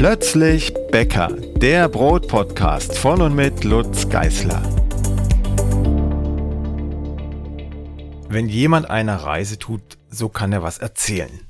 [0.00, 4.62] Plötzlich Bäcker, der Brotpodcast von und mit Lutz Geißler.
[8.26, 11.46] Wenn jemand eine Reise tut, so kann er was erzählen.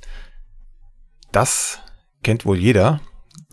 [1.31, 1.79] Das
[2.23, 2.99] kennt wohl jeder.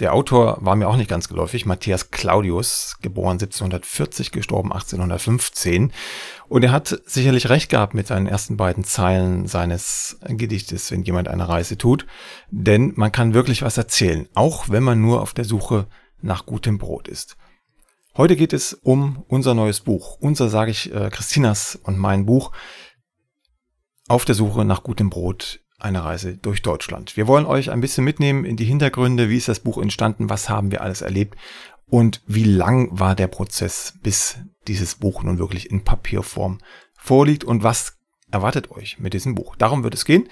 [0.01, 5.93] Der Autor war mir auch nicht ganz geläufig, Matthias Claudius, geboren 1740, gestorben 1815.
[6.49, 11.29] Und er hat sicherlich recht gehabt mit seinen ersten beiden Zeilen seines Gedichtes, wenn jemand
[11.29, 12.07] eine Reise tut.
[12.51, 15.87] Denn man kann wirklich was erzählen, auch wenn man nur auf der Suche
[16.21, 17.37] nach gutem Brot ist.
[18.17, 20.17] Heute geht es um unser neues Buch.
[20.21, 22.51] Unser sage ich äh, Christinas und mein Buch
[24.09, 27.17] auf der Suche nach gutem Brot eine Reise durch Deutschland.
[27.17, 30.49] Wir wollen euch ein bisschen mitnehmen in die Hintergründe, wie ist das Buch entstanden, was
[30.49, 31.37] haben wir alles erlebt
[31.91, 36.59] und wie lang war der Prozess, bis dieses Buch nun wirklich in Papierform
[36.97, 37.97] vorliegt und was
[38.31, 39.57] erwartet euch mit diesem Buch.
[39.57, 40.29] Darum wird es gehen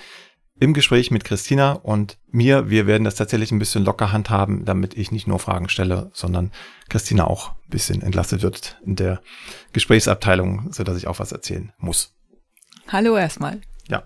[0.58, 2.70] im Gespräch mit Christina und mir.
[2.70, 6.50] Wir werden das tatsächlich ein bisschen locker handhaben, damit ich nicht nur Fragen stelle, sondern
[6.88, 9.20] Christina auch ein bisschen entlastet wird in der
[9.72, 12.14] Gesprächsabteilung, so dass ich auch was erzählen muss.
[12.88, 13.60] Hallo erstmal.
[13.88, 14.02] Ja,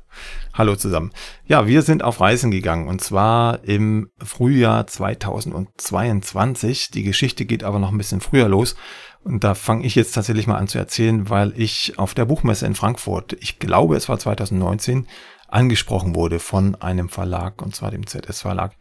[0.52, 1.10] hallo zusammen.
[1.46, 6.90] Ja, wir sind auf Reisen gegangen und zwar im Frühjahr 2022.
[6.90, 8.76] Die Geschichte geht aber noch ein bisschen früher los
[9.24, 12.66] und da fange ich jetzt tatsächlich mal an zu erzählen, weil ich auf der Buchmesse
[12.66, 15.06] in Frankfurt, ich glaube es war 2019,
[15.48, 18.76] angesprochen wurde von einem Verlag und zwar dem ZS Verlag,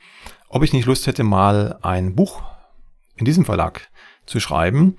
[0.50, 2.42] ob ich nicht Lust hätte, mal ein Buch
[3.16, 3.88] in diesem Verlag
[4.26, 4.98] zu schreiben.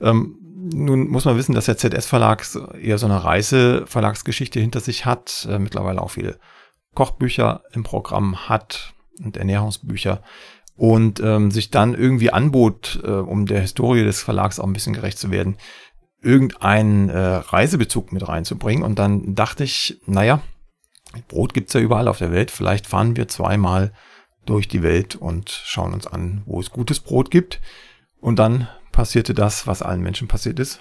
[0.00, 0.40] Ähm,
[0.72, 2.44] nun muss man wissen, dass der ZS-Verlag
[2.80, 6.38] eher so eine Reiseverlagsgeschichte hinter sich hat, äh, mittlerweile auch viele
[6.94, 10.22] Kochbücher im Programm hat und Ernährungsbücher
[10.76, 14.92] und ähm, sich dann irgendwie anbot, äh, um der Historie des Verlags auch ein bisschen
[14.92, 15.56] gerecht zu werden,
[16.20, 18.84] irgendeinen äh, Reisebezug mit reinzubringen.
[18.84, 20.42] Und dann dachte ich, naja,
[21.28, 23.92] Brot gibt's ja überall auf der Welt, vielleicht fahren wir zweimal
[24.44, 27.60] durch die Welt und schauen uns an, wo es gutes Brot gibt.
[28.20, 30.80] Und dann passierte das, was allen Menschen passiert ist.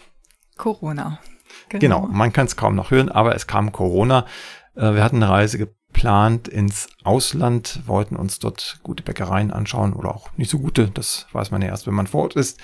[0.58, 1.20] Corona.
[1.68, 4.26] Genau, genau man kann es kaum noch hören, aber es kam Corona.
[4.74, 10.16] Äh, wir hatten eine Reise geplant ins Ausland, wollten uns dort gute Bäckereien anschauen oder
[10.16, 12.58] auch nicht so gute, das weiß man ja erst, wenn man vor Ort ist.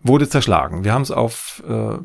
[0.00, 0.84] Wurde zerschlagen.
[0.84, 1.98] Wir haben es auf, äh,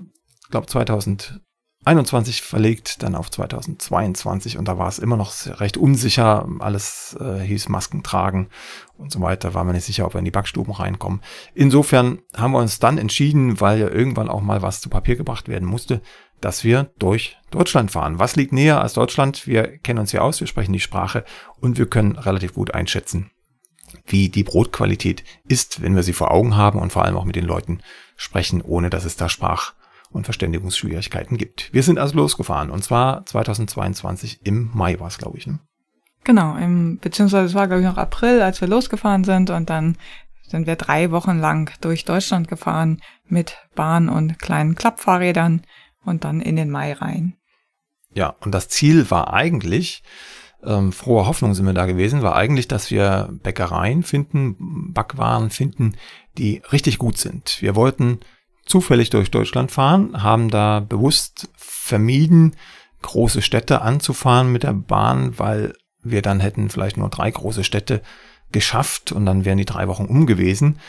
[0.50, 1.40] glaube 2000
[1.84, 6.48] 21 verlegt, dann auf 2022 und da war es immer noch recht unsicher.
[6.60, 8.50] Alles äh, hieß Masken tragen
[8.98, 9.56] und so weiter.
[9.56, 11.22] War man nicht sicher, ob wir in die Backstuben reinkommen.
[11.56, 15.48] Insofern haben wir uns dann entschieden, weil ja irgendwann auch mal was zu Papier gebracht
[15.48, 16.02] werden musste,
[16.40, 18.20] dass wir durch Deutschland fahren.
[18.20, 19.48] Was liegt näher als Deutschland?
[19.48, 21.26] Wir kennen uns hier aus, wir sprechen die Sprache
[21.60, 23.32] und wir können relativ gut einschätzen,
[24.06, 27.36] wie die Brotqualität ist, wenn wir sie vor Augen haben und vor allem auch mit
[27.36, 27.82] den Leuten
[28.18, 29.74] sprechen, ohne dass es da Sprach
[30.12, 31.74] und Verständigungsschwierigkeiten gibt.
[31.74, 35.48] Wir sind also losgefahren und zwar 2022 im Mai war es, glaube ich.
[35.48, 35.60] Ne?
[36.24, 39.98] Genau, im, beziehungsweise es war, glaube ich, noch April, als wir losgefahren sind und dann
[40.44, 45.62] sind wir drei Wochen lang durch Deutschland gefahren mit Bahn und kleinen Klappfahrrädern
[46.04, 47.36] und dann in den Mai rein.
[48.14, 50.04] Ja, und das Ziel war eigentlich,
[50.64, 55.96] ähm, frohe Hoffnung sind wir da gewesen, war eigentlich, dass wir Bäckereien finden, Backwaren finden,
[56.38, 57.62] die richtig gut sind.
[57.62, 58.20] Wir wollten
[58.66, 62.56] zufällig durch Deutschland fahren, haben da bewusst vermieden,
[63.02, 65.74] große Städte anzufahren mit der Bahn, weil
[66.04, 68.02] wir dann hätten vielleicht nur drei große Städte
[68.52, 70.80] geschafft und dann wären die drei Wochen um gewesen.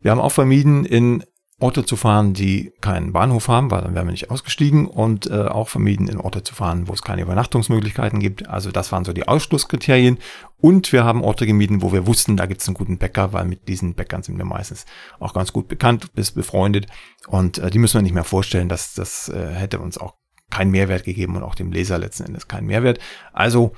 [0.00, 1.24] Wir haben auch vermieden, in
[1.60, 5.42] Orte zu fahren, die keinen Bahnhof haben, weil dann wären wir nicht ausgestiegen und äh,
[5.42, 8.48] auch vermieden, in Orte zu fahren, wo es keine Übernachtungsmöglichkeiten gibt.
[8.48, 10.18] Also das waren so die Ausschlusskriterien.
[10.58, 13.44] Und wir haben Orte gemieden, wo wir wussten, da gibt es einen guten Bäcker, weil
[13.44, 14.86] mit diesen Bäckern sind wir meistens
[15.18, 16.86] auch ganz gut bekannt, bis befreundet.
[17.26, 20.14] Und äh, die müssen wir nicht mehr vorstellen, dass das äh, hätte uns auch
[20.50, 22.98] keinen Mehrwert gegeben und auch dem Leser letzten Endes keinen Mehrwert.
[23.32, 23.72] Also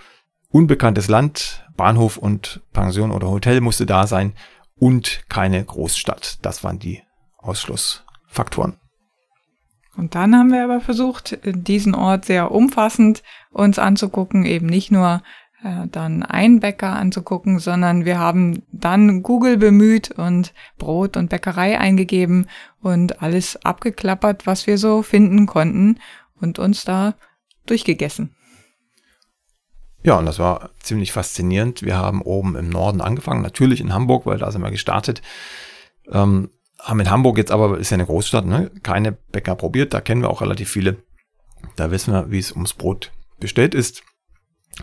[0.50, 4.34] unbekanntes Land, Bahnhof und Pension oder Hotel musste da sein
[4.77, 6.39] und keine Großstadt.
[6.42, 7.03] Das waren die
[7.42, 8.78] Ausschlussfaktoren.
[9.97, 15.22] Und dann haben wir aber versucht, diesen Ort sehr umfassend uns anzugucken, eben nicht nur
[15.62, 21.78] äh, dann einen Bäcker anzugucken, sondern wir haben dann Google bemüht und Brot und Bäckerei
[21.78, 22.48] eingegeben
[22.80, 25.98] und alles abgeklappert, was wir so finden konnten
[26.41, 27.15] und uns da
[27.66, 28.34] durchgegessen.
[30.03, 31.83] Ja, und das war ziemlich faszinierend.
[31.83, 35.22] Wir haben oben im Norden angefangen, natürlich in Hamburg, weil da sind wir gestartet.
[36.10, 36.50] Ähm,
[36.83, 39.95] haben in Hamburg jetzt aber, ist ja eine Großstadt, ne, keine Bäcker probiert.
[39.95, 40.97] Da kennen wir auch relativ viele.
[41.77, 44.03] Da wissen wir, wie es ums Brot bestellt ist.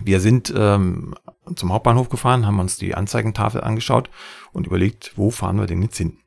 [0.03, 1.15] Wir sind ähm,
[1.55, 4.09] zum Hauptbahnhof gefahren, haben uns die Anzeigentafel angeschaut
[4.53, 6.19] und überlegt, wo fahren wir denn jetzt hin?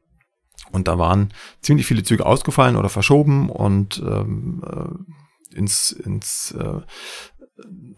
[0.73, 6.81] Und da waren ziemlich viele Züge ausgefallen oder verschoben und ähm, äh, ins, ins äh,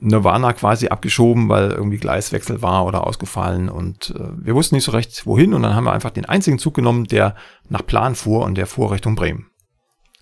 [0.00, 4.93] Nirvana quasi abgeschoben, weil irgendwie Gleiswechsel war oder ausgefallen und äh, wir wussten nicht so
[4.93, 7.34] recht wohin und dann haben wir einfach den einzigen Zug genommen, der
[7.69, 9.46] nach Plan fuhr und der fuhr Richtung Bremen.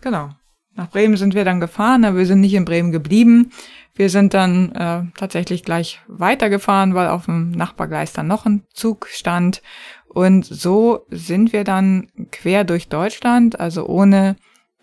[0.00, 0.30] Genau.
[0.74, 3.50] Nach Bremen sind wir dann gefahren, aber wir sind nicht in Bremen geblieben.
[3.94, 9.06] Wir sind dann äh, tatsächlich gleich weitergefahren, weil auf dem Nachbargleis dann noch ein Zug
[9.08, 9.60] stand.
[10.08, 14.36] Und so sind wir dann quer durch Deutschland, also ohne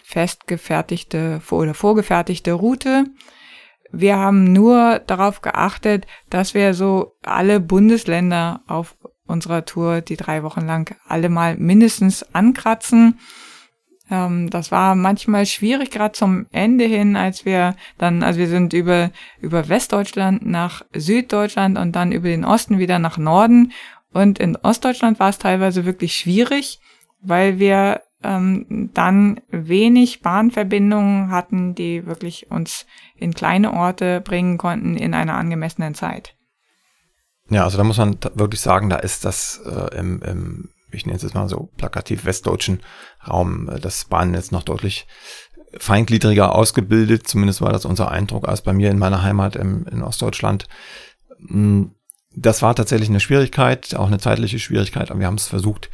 [0.03, 3.05] festgefertigte oder vorgefertigte Route.
[3.91, 8.95] Wir haben nur darauf geachtet, dass wir so alle Bundesländer auf
[9.25, 13.19] unserer Tour, die drei Wochen lang, alle mal mindestens ankratzen.
[14.09, 18.73] Ähm, das war manchmal schwierig, gerade zum Ende hin, als wir dann, also wir sind
[18.73, 23.71] über, über Westdeutschland nach Süddeutschland und dann über den Osten wieder nach Norden.
[24.11, 26.79] Und in Ostdeutschland war es teilweise wirklich schwierig,
[27.21, 32.85] weil wir ähm, dann wenig Bahnverbindungen hatten, die wirklich uns
[33.15, 36.35] in kleine Orte bringen konnten in einer angemessenen Zeit.
[37.49, 41.15] Ja, also da muss man wirklich sagen, da ist das äh, im, im, ich nenne
[41.15, 42.81] es jetzt mal so plakativ westdeutschen
[43.27, 45.07] Raum, äh, das Bahnnetz noch deutlich
[45.77, 47.27] feingliedriger ausgebildet.
[47.27, 50.67] Zumindest war das unser Eindruck als bei mir in meiner Heimat im, in Ostdeutschland.
[51.47, 51.95] Hm,
[52.35, 55.89] das war tatsächlich eine Schwierigkeit, auch eine zeitliche Schwierigkeit, aber wir haben es versucht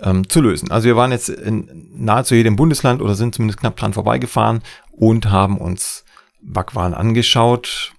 [0.00, 0.70] ähm, zu lösen.
[0.70, 5.30] Also wir waren jetzt in nahezu jedem Bundesland oder sind zumindest knapp dran vorbeigefahren und
[5.30, 6.04] haben uns
[6.40, 7.92] Backwaren angeschaut.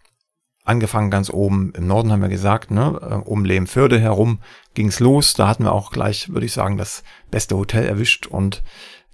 [0.66, 4.40] Angefangen ganz oben im Norden haben wir gesagt, ne, äh, um Lehmförde herum
[4.74, 5.34] ging's los.
[5.34, 8.64] Da hatten wir auch gleich, würde ich sagen, das beste Hotel erwischt und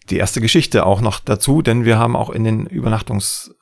[0.10, 3.56] die erste Geschichte auch noch dazu, denn wir haben auch in den Übernachtungs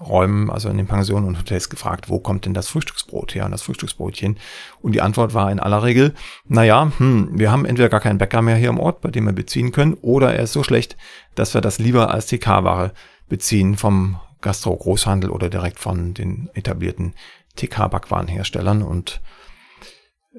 [0.00, 3.52] Räumen, also in den Pensionen und Hotels gefragt, wo kommt denn das Frühstücksbrot her und
[3.52, 4.38] das Frühstücksbrotchen?
[4.82, 6.14] Und die Antwort war in aller Regel,
[6.46, 9.32] naja, hm, wir haben entweder gar keinen Bäcker mehr hier im Ort, bei dem wir
[9.32, 10.96] beziehen können, oder er ist so schlecht,
[11.34, 12.92] dass wir das lieber als TK-Ware
[13.28, 17.14] beziehen vom Gastro-Großhandel oder direkt von den etablierten
[17.56, 18.82] TK-Backwarenherstellern.
[18.82, 19.22] Und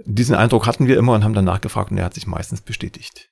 [0.06, 3.27] diesen Eindruck hatten wir immer und haben dann nachgefragt und der hat sich meistens bestätigt.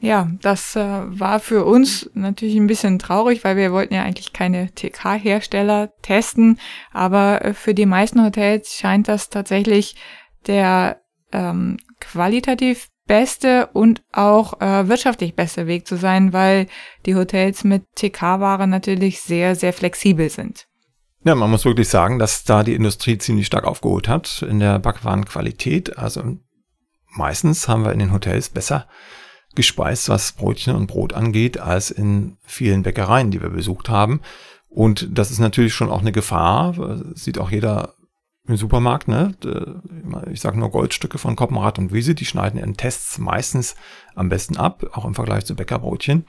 [0.00, 4.32] Ja, das äh, war für uns natürlich ein bisschen traurig, weil wir wollten ja eigentlich
[4.32, 6.60] keine TK-Hersteller testen,
[6.92, 9.96] aber äh, für die meisten Hotels scheint das tatsächlich
[10.46, 11.00] der
[11.32, 16.68] ähm, qualitativ beste und auch äh, wirtschaftlich beste Weg zu sein, weil
[17.04, 20.68] die Hotels mit TK-Ware natürlich sehr, sehr flexibel sind.
[21.24, 24.78] Ja, man muss wirklich sagen, dass da die Industrie ziemlich stark aufgeholt hat in der
[24.78, 25.98] Backwarenqualität.
[25.98, 26.36] Also
[27.08, 28.86] meistens haben wir in den Hotels besser
[29.58, 34.20] gespeist, was Brötchen und Brot angeht, als in vielen Bäckereien, die wir besucht haben.
[34.68, 37.02] Und das ist natürlich schon auch eine Gefahr.
[37.14, 37.94] Sieht auch jeder
[38.46, 39.34] im Supermarkt, ne?
[40.30, 43.74] Ich sage nur Goldstücke von Koppenrad und Wiese, die schneiden in Tests meistens
[44.14, 46.24] am besten ab, auch im Vergleich zu Bäckerbrötchen.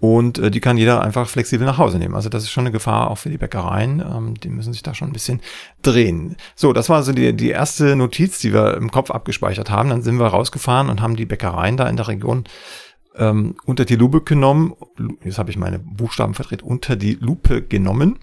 [0.00, 2.14] Und äh, die kann jeder einfach flexibel nach Hause nehmen.
[2.14, 4.00] Also das ist schon eine Gefahr auch für die Bäckereien.
[4.00, 5.40] Ähm, die müssen sich da schon ein bisschen
[5.82, 6.36] drehen.
[6.54, 9.90] So, das war also die, die erste Notiz, die wir im Kopf abgespeichert haben.
[9.90, 12.44] Dann sind wir rausgefahren und haben die Bäckereien da in der Region
[13.16, 14.74] ähm, unter die Lupe genommen.
[15.24, 16.62] Jetzt habe ich meine Buchstaben verdreht.
[16.62, 18.20] Unter die Lupe genommen.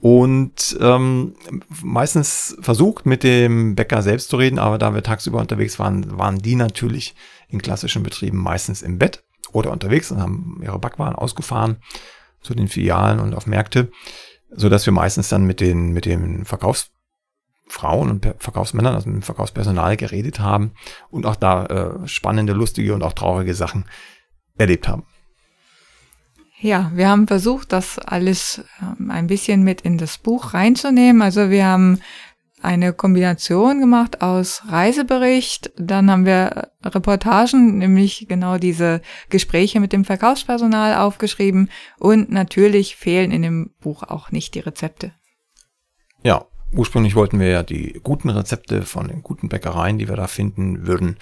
[0.00, 1.34] Und ähm,
[1.82, 6.38] meistens versucht, mit dem Bäcker selbst zu reden, aber da wir tagsüber unterwegs waren, waren
[6.38, 7.16] die natürlich
[7.48, 11.78] in klassischen Betrieben meistens im Bett oder unterwegs und haben ihre Backwaren ausgefahren
[12.40, 13.90] zu den Filialen und auf Märkte,
[14.50, 19.22] so dass wir meistens dann mit den, mit den Verkaufsfrauen und Verkaufsmännern, also mit dem
[19.22, 20.72] Verkaufspersonal geredet haben
[21.10, 23.84] und auch da äh, spannende, lustige und auch traurige Sachen
[24.56, 25.04] erlebt haben.
[26.60, 31.22] Ja, wir haben versucht, das alles ähm, ein bisschen mit in das Buch reinzunehmen.
[31.22, 32.00] Also wir haben
[32.62, 39.00] eine Kombination gemacht aus Reisebericht, dann haben wir Reportagen, nämlich genau diese
[39.30, 45.12] Gespräche mit dem Verkaufspersonal aufgeschrieben und natürlich fehlen in dem Buch auch nicht die Rezepte.
[46.22, 50.26] Ja, ursprünglich wollten wir ja die guten Rezepte von den guten Bäckereien, die wir da
[50.26, 51.16] finden würden,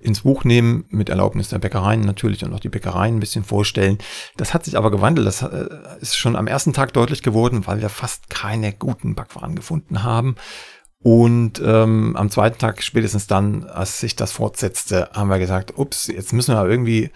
[0.00, 3.98] ins Buch nehmen, mit Erlaubnis der Bäckereien natürlich und auch die Bäckereien ein bisschen vorstellen.
[4.36, 5.26] Das hat sich aber gewandelt.
[5.26, 5.68] Das äh,
[6.00, 10.36] ist schon am ersten Tag deutlich geworden, weil wir fast keine guten Backwaren gefunden haben.
[11.02, 16.08] Und ähm, am zweiten Tag, spätestens dann, als sich das fortsetzte, haben wir gesagt, ups,
[16.08, 17.10] jetzt müssen wir irgendwie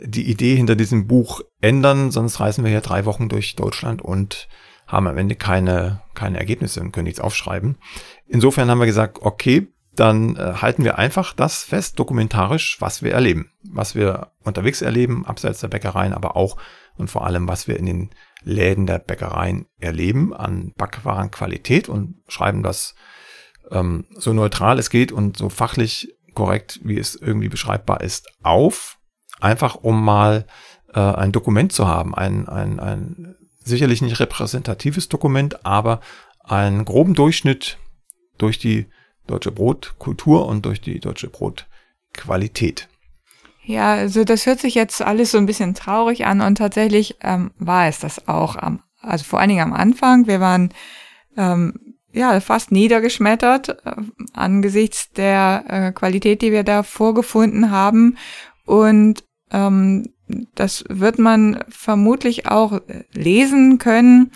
[0.00, 4.48] die Idee hinter diesem Buch ändern, sonst reisen wir hier drei Wochen durch Deutschland und
[4.86, 7.78] haben am Ende keine, keine Ergebnisse und können nichts aufschreiben.
[8.26, 13.12] Insofern haben wir gesagt, okay, dann äh, halten wir einfach das fest, dokumentarisch, was wir
[13.12, 13.50] erleben.
[13.62, 16.56] Was wir unterwegs erleben, abseits der Bäckereien, aber auch
[16.96, 18.10] und vor allem, was wir in den
[18.44, 22.94] Läden der Bäckereien erleben an Backwarenqualität und schreiben das
[23.70, 28.98] ähm, so neutral es geht und so fachlich korrekt, wie es irgendwie beschreibbar ist, auf.
[29.40, 30.46] Einfach um mal
[30.94, 36.00] äh, ein Dokument zu haben, ein, ein, ein sicherlich nicht repräsentatives Dokument, aber
[36.40, 37.78] einen groben Durchschnitt
[38.38, 38.86] durch die
[39.32, 42.88] deutsche Brotkultur und durch die deutsche Brotqualität.
[43.64, 47.52] Ja, also das hört sich jetzt alles so ein bisschen traurig an und tatsächlich ähm,
[47.58, 48.56] war es das auch.
[48.56, 50.26] Am, also vor allen Dingen am Anfang.
[50.26, 50.70] Wir waren
[51.36, 53.94] ähm, ja fast niedergeschmettert äh,
[54.32, 58.18] angesichts der äh, Qualität, die wir da vorgefunden haben.
[58.66, 60.08] Und ähm,
[60.54, 62.80] das wird man vermutlich auch
[63.12, 64.32] lesen können.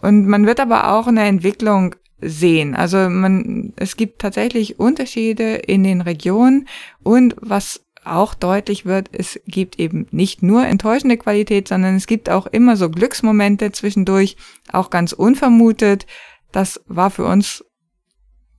[0.00, 2.74] Und man wird aber auch eine Entwicklung sehen.
[2.74, 6.68] Also man, es gibt tatsächlich Unterschiede in den Regionen
[7.02, 12.30] und was auch deutlich wird, es gibt eben nicht nur enttäuschende Qualität, sondern es gibt
[12.30, 14.36] auch immer so Glücksmomente zwischendurch,
[14.72, 16.06] auch ganz unvermutet.
[16.52, 17.64] Das war für uns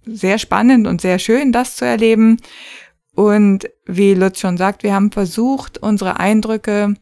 [0.06, 2.38] sehr spannend und sehr schön, das zu erleben.
[3.16, 6.94] Und wie Lutz schon sagt, wir haben versucht, unsere Eindrücke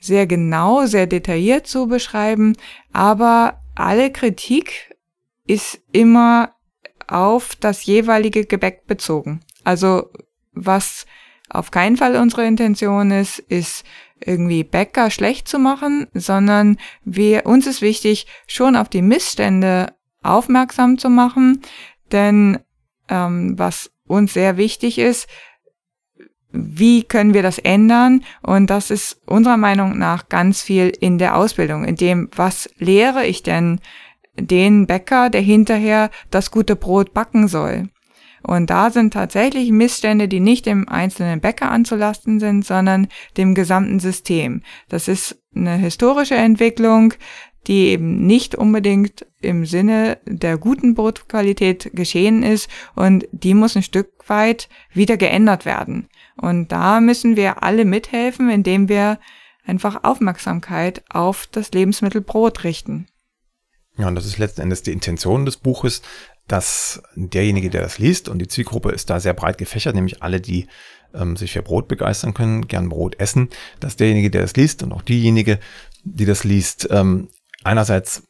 [0.00, 2.56] sehr genau, sehr detailliert zu beschreiben,
[2.92, 4.93] aber alle Kritik
[5.46, 6.54] ist immer
[7.06, 9.40] auf das jeweilige Gebäck bezogen.
[9.62, 10.10] Also
[10.52, 11.06] was
[11.50, 13.84] auf keinen Fall unsere Intention ist, ist
[14.20, 20.96] irgendwie Bäcker schlecht zu machen, sondern wir, uns ist wichtig, schon auf die Missstände aufmerksam
[20.98, 21.60] zu machen,
[22.12, 22.58] denn
[23.08, 25.28] ähm, was uns sehr wichtig ist,
[26.50, 28.24] wie können wir das ändern?
[28.40, 33.26] Und das ist unserer Meinung nach ganz viel in der Ausbildung, in dem, was lehre
[33.26, 33.80] ich denn
[34.38, 37.88] den Bäcker, der hinterher das gute Brot backen soll?
[38.46, 44.00] Und da sind tatsächlich Missstände, die nicht dem einzelnen Bäcker anzulasten sind, sondern dem gesamten
[44.00, 44.62] System.
[44.90, 47.14] Das ist eine historische Entwicklung,
[47.66, 53.82] die eben nicht unbedingt im Sinne der guten Brotqualität geschehen ist und die muss ein
[53.82, 56.08] Stück weit wieder geändert werden.
[56.36, 59.18] Und da müssen wir alle mithelfen, indem wir
[59.66, 63.06] einfach Aufmerksamkeit auf das Lebensmittel Brot richten.
[63.96, 66.02] Ja, und das ist letzten Endes die Intention des Buches,
[66.48, 70.40] dass derjenige, der das liest, und die Zielgruppe ist da sehr breit gefächert, nämlich alle,
[70.40, 70.66] die
[71.14, 73.48] ähm, sich für Brot begeistern können, gern Brot essen,
[73.80, 75.58] dass derjenige, der das liest und auch diejenige,
[76.02, 77.28] die das liest, ähm,
[77.62, 78.24] einerseits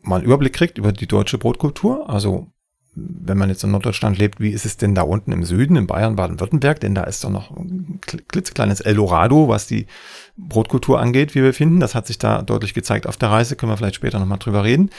[0.00, 2.50] mal einen Überblick kriegt über die deutsche Brotkultur, also
[2.94, 5.86] wenn man jetzt in Norddeutschland lebt, wie ist es denn da unten im Süden, in
[5.86, 6.80] Bayern, Baden-Württemberg?
[6.80, 9.86] Denn da ist doch noch ein klitzekleines Eldorado, was die
[10.36, 11.80] Brotkultur angeht, wie wir finden.
[11.80, 14.64] Das hat sich da deutlich gezeigt auf der Reise, können wir vielleicht später nochmal drüber
[14.64, 14.90] reden.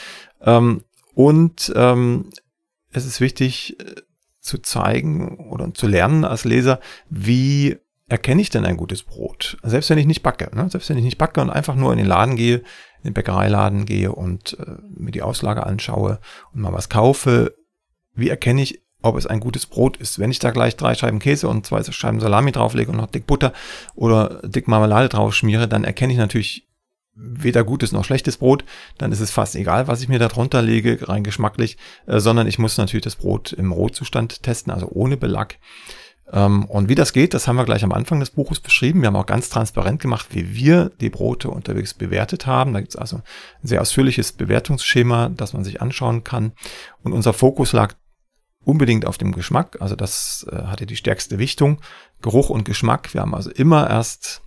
[0.42, 0.84] Ähm,
[1.14, 2.30] und ähm,
[2.92, 4.02] es ist wichtig äh,
[4.40, 6.80] zu zeigen oder zu lernen als Leser,
[7.10, 9.58] wie erkenne ich denn ein gutes Brot?
[9.64, 10.70] Selbst wenn ich nicht backe, ne?
[10.70, 13.86] selbst wenn ich nicht backe und einfach nur in den Laden gehe, in den Bäckereiladen
[13.86, 16.20] gehe und äh, mir die Auslage anschaue
[16.54, 17.54] und mal was kaufe,
[18.14, 20.20] wie erkenne ich, ob es ein gutes Brot ist?
[20.20, 23.26] Wenn ich da gleich drei Scheiben Käse und zwei Scheiben Salami drauflege und noch dick
[23.28, 23.54] Butter
[23.96, 26.68] oder dick Marmelade drauf schmiere, dann erkenne ich natürlich
[27.14, 28.64] weder gutes noch schlechtes Brot,
[28.98, 31.78] dann ist es fast egal, was ich mir da drunter lege, rein geschmacklich,
[32.08, 35.58] äh, sondern ich muss natürlich das Brot im Rohzustand testen, also ohne Belag.
[36.32, 39.02] Ähm, und wie das geht, das haben wir gleich am Anfang des Buches beschrieben.
[39.02, 42.74] Wir haben auch ganz transparent gemacht, wie wir die Brote unterwegs bewertet haben.
[42.74, 46.54] Da gibt es also ein sehr ausführliches Bewertungsschema, das man sich anschauen kann.
[47.04, 47.94] Und unser Fokus lag
[48.64, 49.78] unbedingt auf dem Geschmack.
[49.80, 51.82] Also das äh, hatte die stärkste Wichtung.
[52.22, 53.14] Geruch und Geschmack.
[53.14, 54.42] Wir haben also immer erst,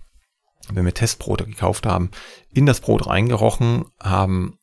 [0.69, 2.11] wenn wir Testbrote gekauft haben,
[2.51, 4.57] in das Brot reingerochen, haben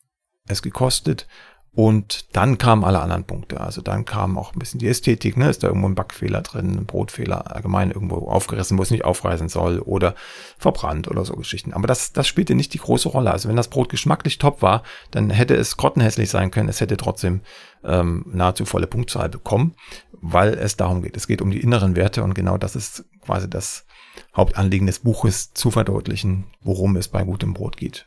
[0.47, 1.27] es gekostet
[1.75, 3.59] und dann kamen alle anderen Punkte.
[3.59, 5.49] Also dann kam auch ein bisschen die Ästhetik, ne?
[5.49, 9.49] Ist da irgendwo ein Backfehler drin, ein Brotfehler allgemein irgendwo aufgerissen, wo es nicht aufreißen
[9.49, 10.13] soll oder
[10.59, 11.73] verbrannt oder so Geschichten.
[11.73, 13.31] Aber das, das spielte nicht die große Rolle.
[13.31, 16.69] Also wenn das Brot geschmacklich top war, dann hätte es grottenhässlich sein können.
[16.69, 17.41] Es hätte trotzdem
[17.83, 19.73] ähm, nahezu volle Punktzahl bekommen,
[20.11, 21.17] weil es darum geht.
[21.17, 23.87] Es geht um die inneren Werte und genau das ist quasi das
[24.37, 28.05] Hauptanliegen des Buches zu verdeutlichen, worum es bei gutem Brot geht.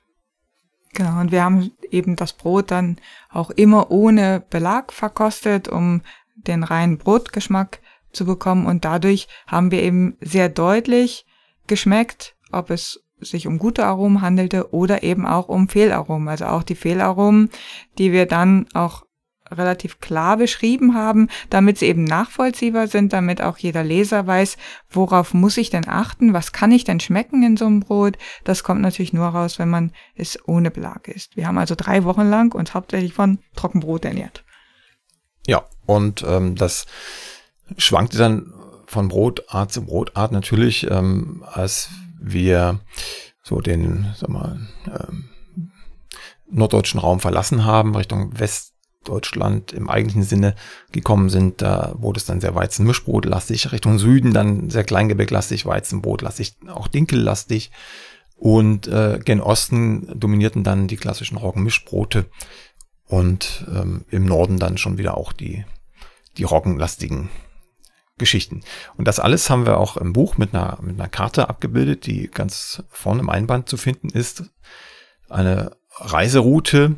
[0.96, 2.96] Genau, und wir haben eben das Brot dann
[3.28, 6.00] auch immer ohne Belag verkostet, um
[6.34, 7.80] den reinen Brotgeschmack
[8.12, 8.64] zu bekommen.
[8.64, 11.26] Und dadurch haben wir eben sehr deutlich
[11.66, 16.28] geschmeckt, ob es sich um gute Aromen handelte oder eben auch um Fehlaromen.
[16.28, 17.50] Also auch die Fehlaromen,
[17.98, 19.04] die wir dann auch
[19.50, 24.56] relativ klar beschrieben haben, damit sie eben nachvollziehbar sind, damit auch jeder Leser weiß,
[24.90, 28.18] worauf muss ich denn achten, was kann ich denn schmecken in so einem Brot.
[28.44, 31.36] Das kommt natürlich nur raus, wenn man es ohne Belag isst.
[31.36, 34.44] Wir haben also drei Wochen lang uns hauptsächlich von Trockenbrot ernährt.
[35.46, 36.86] Ja, und ähm, das
[37.78, 38.52] schwankte dann
[38.86, 42.80] von Brotart zu Brotart natürlich, ähm, als wir
[43.42, 45.28] so den, sag mal, ähm,
[46.50, 48.75] norddeutschen Raum verlassen haben, Richtung West
[49.08, 50.54] Deutschland im eigentlichen Sinne
[50.92, 56.88] gekommen sind, da wurde es dann sehr Weizenmischbrotlastig, Richtung Süden dann sehr Kleingebäcklastig, Weizenbrotlastig, auch
[56.88, 57.70] Dinkellastig
[58.36, 62.26] und äh, gen Osten dominierten dann die klassischen Roggenmischbrote
[63.06, 65.64] und ähm, im Norden dann schon wieder auch die,
[66.36, 67.30] die roggenlastigen
[68.18, 68.62] Geschichten.
[68.96, 72.28] Und das alles haben wir auch im Buch mit einer, mit einer Karte abgebildet, die
[72.28, 74.44] ganz vorne im Einband zu finden ist.
[75.28, 76.96] Eine Reiseroute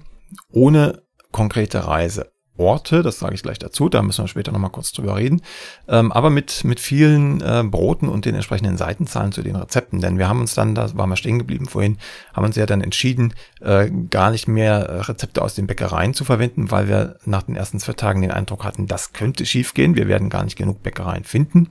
[0.51, 2.31] ohne konkrete Reise.
[2.59, 5.43] Orte, das sage ich gleich dazu, da müssen wir später nochmal kurz drüber reden,
[5.87, 10.19] ähm, aber mit, mit vielen äh, Broten und den entsprechenden Seitenzahlen zu den Rezepten, denn
[10.19, 11.99] wir haben uns dann, da waren wir stehen geblieben vorhin,
[12.35, 16.25] haben uns ja dann entschieden, äh, gar nicht mehr äh, Rezepte aus den Bäckereien zu
[16.25, 20.09] verwenden, weil wir nach den ersten zwei Tagen den Eindruck hatten, das könnte schiefgehen, wir
[20.09, 21.71] werden gar nicht genug Bäckereien finden,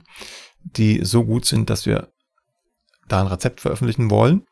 [0.62, 2.08] die so gut sind, dass wir
[3.08, 4.44] da ein Rezept veröffentlichen wollen.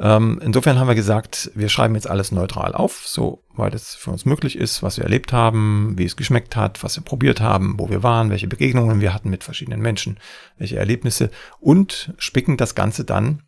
[0.00, 4.10] Ähm, insofern haben wir gesagt, wir schreiben jetzt alles neutral auf, so weit es für
[4.10, 7.74] uns möglich ist, was wir erlebt haben, wie es geschmeckt hat, was wir probiert haben,
[7.78, 10.18] wo wir waren, welche Begegnungen wir hatten mit verschiedenen Menschen,
[10.56, 13.42] welche Erlebnisse und spicken das Ganze dann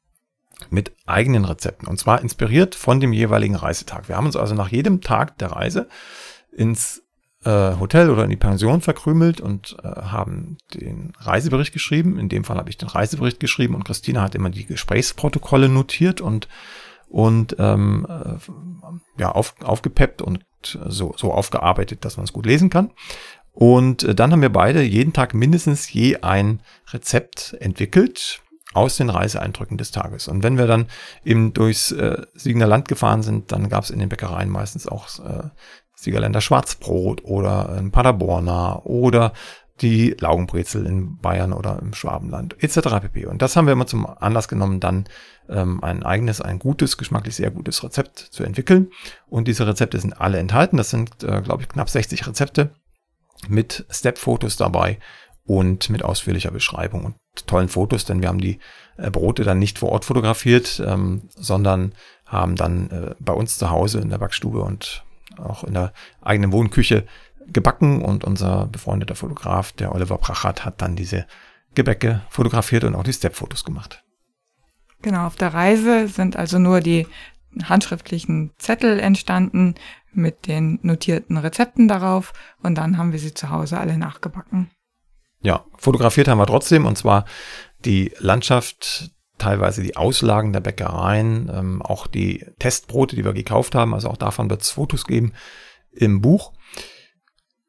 [0.70, 4.08] mit eigenen Rezepten und zwar inspiriert von dem jeweiligen Reisetag.
[4.08, 5.88] Wir haben uns also nach jedem Tag der Reise
[6.52, 7.02] ins
[7.44, 12.18] äh, Hotel oder in die Pension verkrümelt und äh, haben den Reisebericht geschrieben.
[12.18, 16.20] In dem Fall habe ich den Reisebericht geschrieben und Christina hat immer die Gesprächsprotokolle notiert
[16.20, 16.48] und
[17.08, 22.70] und ähm, äh, ja auf, aufgepeppt und so so aufgearbeitet, dass man es gut lesen
[22.70, 22.90] kann.
[23.52, 26.60] Und äh, dann haben wir beide jeden Tag mindestens je ein
[26.92, 28.42] Rezept entwickelt
[28.72, 30.28] aus den Reiseeindrücken des Tages.
[30.28, 30.86] Und wenn wir dann
[31.24, 35.08] eben durchs äh, Siegener Land gefahren sind, dann gab es in den Bäckereien meistens auch
[35.18, 35.48] äh,
[36.02, 39.32] Siegerländer Schwarzbrot oder ein Paderborner oder
[39.80, 43.00] die Laugenbrezel in Bayern oder im Schwabenland etc.
[43.00, 43.26] pp.
[43.26, 45.04] Und das haben wir immer zum Anlass genommen, dann
[45.48, 48.90] ähm, ein eigenes, ein gutes, geschmacklich sehr gutes Rezept zu entwickeln.
[49.28, 50.76] Und diese Rezepte sind alle enthalten.
[50.76, 52.70] Das sind, äh, glaube ich, knapp 60 Rezepte
[53.48, 54.98] mit Step-Fotos dabei
[55.44, 57.16] und mit ausführlicher Beschreibung und
[57.46, 58.58] tollen Fotos, denn wir haben die
[58.98, 61.94] äh, Brote dann nicht vor Ort fotografiert, ähm, sondern
[62.26, 65.04] haben dann äh, bei uns zu Hause in der Backstube und
[65.38, 67.06] auch in der eigenen Wohnküche
[67.46, 71.26] gebacken und unser befreundeter Fotograf, der Oliver Prachat, hat dann diese
[71.74, 74.04] Gebäcke fotografiert und auch die Step-Fotos gemacht.
[75.02, 77.06] Genau, auf der Reise sind also nur die
[77.64, 79.74] handschriftlichen Zettel entstanden
[80.12, 84.70] mit den notierten Rezepten darauf und dann haben wir sie zu Hause alle nachgebacken.
[85.40, 87.24] Ja, fotografiert haben wir trotzdem und zwar
[87.84, 93.94] die Landschaft teilweise die Auslagen der Bäckereien, ähm, auch die Testbrote, die wir gekauft haben.
[93.94, 95.32] Also auch davon wird es Fotos geben
[95.92, 96.52] im Buch.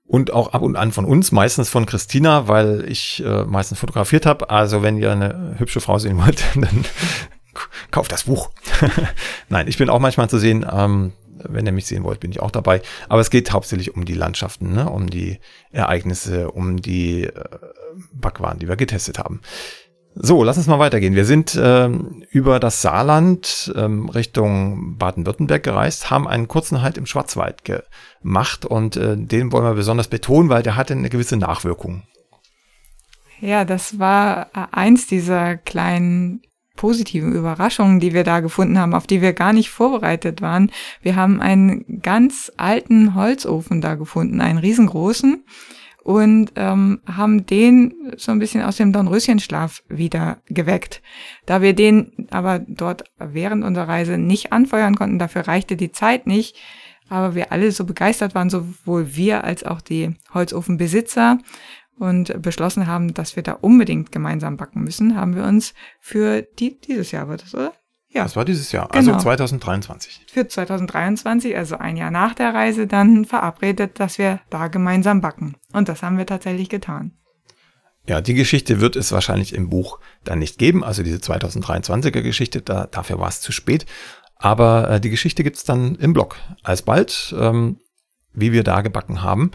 [0.05, 4.25] Und auch ab und an von uns, meistens von Christina, weil ich äh, meistens fotografiert
[4.25, 4.49] habe.
[4.49, 6.86] Also wenn ihr eine hübsche Frau sehen wollt, dann
[7.91, 8.51] kauft das Buch.
[9.49, 10.65] Nein, ich bin auch manchmal zu sehen.
[10.69, 11.13] Ähm,
[11.49, 12.81] wenn ihr mich sehen wollt, bin ich auch dabei.
[13.10, 14.89] Aber es geht hauptsächlich um die Landschaften, ne?
[14.89, 15.39] um die
[15.71, 17.43] Ereignisse, um die äh,
[18.13, 19.41] Backwaren, die wir getestet haben.
[20.13, 21.15] So, lass uns mal weitergehen.
[21.15, 27.06] Wir sind ähm, über das Saarland ähm, Richtung Baden-Württemberg gereist, haben einen kurzen Halt im
[27.06, 32.04] Schwarzwald gemacht und äh, den wollen wir besonders betonen, weil der hatte eine gewisse Nachwirkung.
[33.39, 36.41] Ja, das war äh, eins dieser kleinen
[36.76, 40.71] positiven Überraschungen, die wir da gefunden haben, auf die wir gar nicht vorbereitet waren.
[41.02, 45.43] Wir haben einen ganz alten Holzofen da gefunden, einen riesengroßen
[46.03, 51.01] und ähm, haben den so ein bisschen aus dem Dornröschenschlaf wieder geweckt.
[51.45, 56.25] Da wir den aber dort während unserer Reise nicht anfeuern konnten, dafür reichte die Zeit
[56.25, 56.57] nicht,
[57.09, 61.37] aber wir alle so begeistert waren, sowohl wir als auch die Holzofenbesitzer
[61.99, 66.79] und beschlossen haben, dass wir da unbedingt gemeinsam backen müssen, haben wir uns für die,
[66.79, 67.73] dieses Jahr wird es, oder?
[68.13, 68.24] Ja.
[68.24, 69.24] Das war dieses Jahr, also genau.
[69.24, 70.26] 2023.
[70.32, 75.56] Für 2023, also ein Jahr nach der Reise, dann verabredet, dass wir da gemeinsam backen.
[75.71, 77.13] Und das haben wir tatsächlich getan.
[78.08, 82.62] Ja, die Geschichte wird es wahrscheinlich im Buch dann nicht geben, also diese 2023er Geschichte,
[82.62, 83.86] da, dafür war es zu spät.
[84.36, 87.80] Aber äh, die Geschichte gibt es dann im Blog alsbald, ähm,
[88.34, 89.52] wie wir da gebacken haben.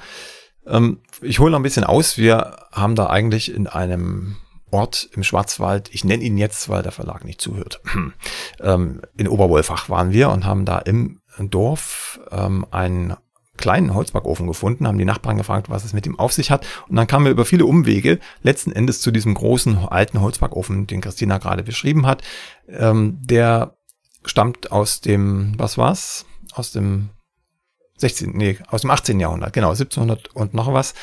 [0.66, 2.18] Ähm, ich hole noch ein bisschen aus.
[2.18, 4.36] Wir haben da eigentlich in einem
[4.70, 5.90] Ort im Schwarzwald.
[5.92, 7.80] Ich nenne ihn jetzt, weil der Verlag nicht zuhört.
[8.60, 13.16] ähm, in Oberwolfach waren wir und haben da im Dorf ähm, einen
[13.56, 16.66] kleinen Holzbackofen gefunden, haben die Nachbarn gefragt, was es mit ihm auf sich hat.
[16.88, 21.00] Und dann kamen wir über viele Umwege letzten Endes zu diesem großen alten Holzbackofen, den
[21.00, 22.22] Christina gerade beschrieben hat.
[22.68, 23.76] Ähm, der
[24.24, 26.26] stammt aus dem, was war's?
[26.52, 27.10] Aus dem
[27.98, 29.20] 16, nee, aus dem 18.
[29.20, 30.94] Jahrhundert, genau, 1700 und noch was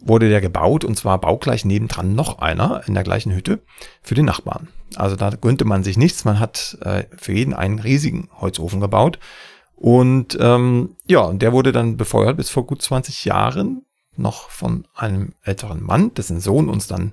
[0.00, 3.62] wurde der gebaut und zwar baugleich nebendran noch einer in der gleichen Hütte
[4.02, 4.68] für den Nachbarn.
[4.94, 9.18] Also da gönnte man sich nichts, man hat äh, für jeden einen riesigen Holzofen gebaut
[9.74, 13.82] und ähm, ja, und der wurde dann befeuert bis vor gut 20 Jahren
[14.16, 17.12] noch von einem älteren Mann, dessen Sohn uns dann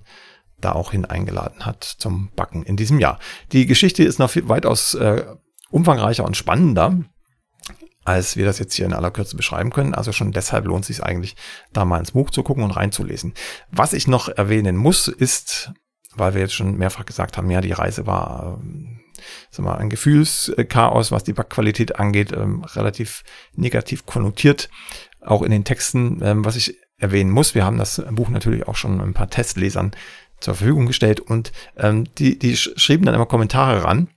[0.61, 3.19] da auch hineingeladen hat zum Backen in diesem Jahr.
[3.51, 5.25] Die Geschichte ist noch viel, weitaus äh,
[5.69, 6.99] umfangreicher und spannender.
[8.05, 9.93] Als wir das jetzt hier in aller Kürze beschreiben können.
[9.93, 11.35] Also schon deshalb lohnt es sich eigentlich,
[11.71, 13.33] da mal ins Buch zu gucken und reinzulesen.
[13.71, 15.71] Was ich noch erwähnen muss, ist,
[16.15, 18.99] weil wir jetzt schon mehrfach gesagt haben, ja, die Reise war ähm,
[19.51, 23.23] sag mal, ein Gefühlschaos, was die Backqualität angeht, ähm, relativ
[23.55, 24.69] negativ konnotiert,
[25.21, 27.55] auch in den Texten, ähm, was ich erwähnen muss.
[27.55, 29.91] Wir haben das Buch natürlich auch schon ein paar Testlesern
[30.39, 34.09] zur Verfügung gestellt und ähm, die, die schrieben dann immer Kommentare ran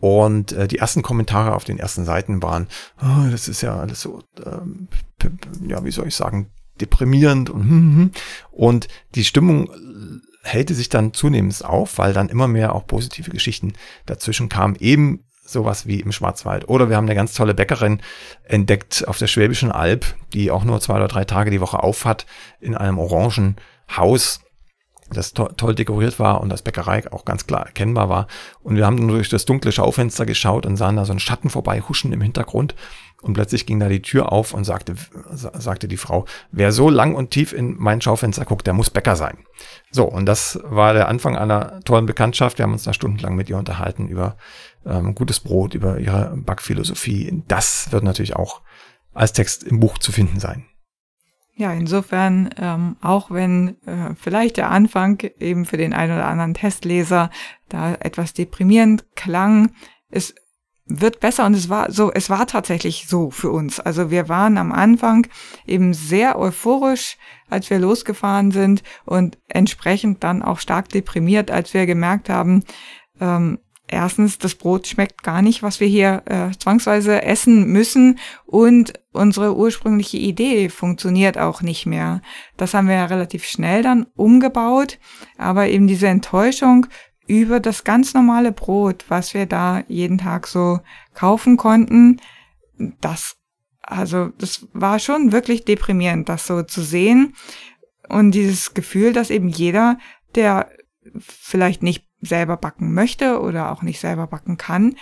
[0.00, 2.68] und äh, die ersten Kommentare auf den ersten Seiten waren,
[3.02, 4.88] oh, das ist ja alles so, ähm,
[5.66, 8.10] ja, wie soll ich sagen, deprimierend und, hm, hm, hm.
[8.52, 9.70] und die Stimmung
[10.42, 13.74] hellte sich dann zunehmend auf, weil dann immer mehr auch positive Geschichten
[14.06, 16.68] dazwischen kamen, eben sowas wie im Schwarzwald.
[16.68, 18.00] Oder wir haben eine ganz tolle Bäckerin
[18.44, 22.04] entdeckt auf der Schwäbischen Alb, die auch nur zwei oder drei Tage die Woche auf
[22.04, 22.26] hat,
[22.60, 23.56] in einem orangen
[23.96, 24.40] Haus
[25.10, 28.26] das to toll dekoriert war und das Bäckerei auch ganz klar erkennbar war.
[28.62, 31.80] Und wir haben durch das dunkle Schaufenster geschaut und sahen da so einen Schatten vorbei
[31.80, 32.74] huschen im Hintergrund.
[33.20, 34.94] Und plötzlich ging da die Tür auf und sagte,
[35.32, 39.16] sagte die Frau, wer so lang und tief in mein Schaufenster guckt, der muss Bäcker
[39.16, 39.38] sein.
[39.90, 42.58] So, und das war der Anfang einer tollen Bekanntschaft.
[42.58, 44.36] Wir haben uns da stundenlang mit ihr unterhalten über
[44.86, 47.42] ähm, gutes Brot, über ihre Backphilosophie.
[47.48, 48.60] Das wird natürlich auch
[49.14, 50.66] als Text im Buch zu finden sein.
[51.58, 56.54] Ja, insofern, ähm, auch wenn äh, vielleicht der Anfang eben für den einen oder anderen
[56.54, 57.30] Testleser
[57.68, 59.72] da etwas deprimierend klang,
[60.08, 60.36] es
[60.86, 63.80] wird besser und es war so, es war tatsächlich so für uns.
[63.80, 65.26] Also wir waren am Anfang
[65.66, 67.16] eben sehr euphorisch,
[67.50, 72.62] als wir losgefahren sind und entsprechend dann auch stark deprimiert, als wir gemerkt haben,
[73.20, 78.18] ähm, erstens, das Brot schmeckt gar nicht, was wir hier äh, zwangsweise essen müssen.
[78.46, 82.22] Und unsere ursprüngliche Idee funktioniert auch nicht mehr.
[82.56, 84.98] Das haben wir ja relativ schnell dann umgebaut,
[85.36, 86.86] aber eben diese Enttäuschung
[87.26, 90.80] über das ganz normale Brot, was wir da jeden Tag so
[91.14, 92.20] kaufen konnten,
[93.00, 93.36] das,
[93.82, 97.34] also, das war schon wirklich deprimierend, das so zu sehen.
[98.08, 99.98] Und dieses Gefühl, dass eben jeder,
[100.34, 100.70] der
[101.18, 104.96] vielleicht nicht selber backen möchte oder auch nicht selber backen kann,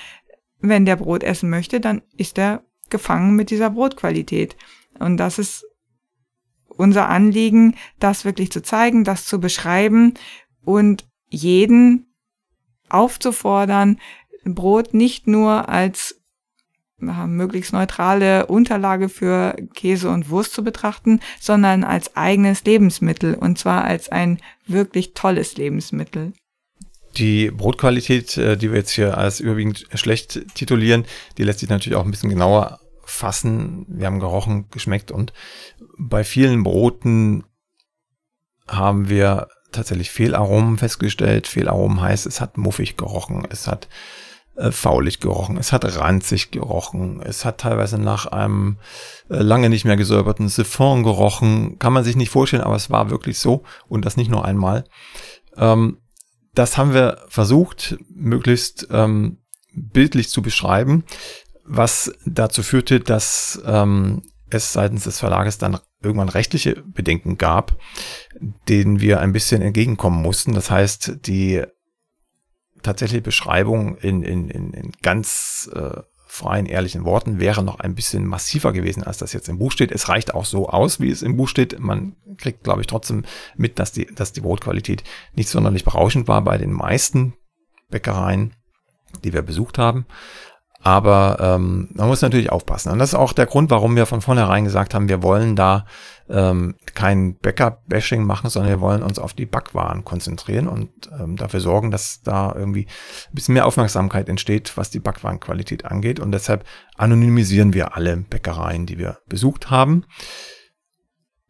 [0.61, 4.57] wenn der Brot essen möchte, dann ist er gefangen mit dieser Brotqualität.
[4.99, 5.67] Und das ist
[6.69, 10.15] unser Anliegen, das wirklich zu zeigen, das zu beschreiben
[10.65, 12.07] und jeden
[12.89, 13.99] aufzufordern,
[14.45, 16.21] Brot nicht nur als
[16.99, 23.85] möglichst neutrale Unterlage für Käse und Wurst zu betrachten, sondern als eigenes Lebensmittel und zwar
[23.85, 26.33] als ein wirklich tolles Lebensmittel.
[27.17, 31.05] Die Brotqualität, äh, die wir jetzt hier als überwiegend schlecht titulieren,
[31.39, 33.87] die lässt sich natürlich auch ein bisschen genauer fassen.
[33.89, 35.33] Wir haben gerochen, geschmeckt und
[35.99, 37.45] bei vielen Broten
[38.67, 41.47] haben wir tatsächlich Fehlaromen festgestellt.
[41.47, 43.89] Fehlaromen heißt, es hat muffig gerochen, es hat
[44.57, 48.79] äh, faulig gerochen, es hat ranzig gerochen, es hat teilweise nach einem
[49.29, 51.79] äh, lange nicht mehr gesäuberten Siphon gerochen.
[51.79, 54.85] Kann man sich nicht vorstellen, aber es war wirklich so und das nicht nur einmal.
[55.57, 55.99] Ähm,
[56.57, 59.38] das haben wir versucht, möglichst ähm,
[59.73, 61.05] bildlich zu beschreiben,
[61.64, 67.77] was dazu führte, dass ähm, es seitens des Verlages dann irgendwann rechtliche Bedenken gab,
[68.69, 70.55] denen wir ein bisschen entgegenkommen mussten.
[70.55, 71.62] Das heißt, die
[72.83, 76.01] tatsächliche Beschreibung in, in, in, in ganz äh,
[76.37, 79.90] freien, ehrlichen Worten wäre noch ein bisschen massiver gewesen, als das jetzt im Buch steht.
[79.90, 81.79] Es reicht auch so aus, wie es im Buch steht.
[81.81, 83.25] Man kriegt, glaube ich, trotzdem
[83.57, 85.03] mit, dass die, dass die Brotqualität
[85.35, 87.35] nicht sonderlich berauschend war bei den meisten
[87.88, 88.55] Bäckereien,
[89.25, 90.07] die wir besucht haben.
[90.87, 92.92] Aber ähm, man muss natürlich aufpassen.
[92.92, 95.85] Und das ist auch der Grund, warum wir von vornherein gesagt haben, wir wollen da
[96.29, 101.59] ähm, kein Bäcker-Bashing machen, sondern wir wollen uns auf die Backwaren konzentrieren und ähm, dafür
[101.59, 106.20] sorgen, dass da irgendwie ein bisschen mehr Aufmerksamkeit entsteht, was die Backwarenqualität angeht.
[106.20, 110.05] Und deshalb anonymisieren wir alle Bäckereien, die wir besucht haben.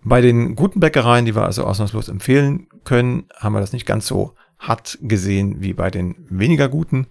[0.02, 4.06] Bei den guten Bäckereien, die wir also ausnahmslos empfehlen können, haben wir das nicht ganz
[4.06, 7.08] so hart gesehen wie bei den weniger guten.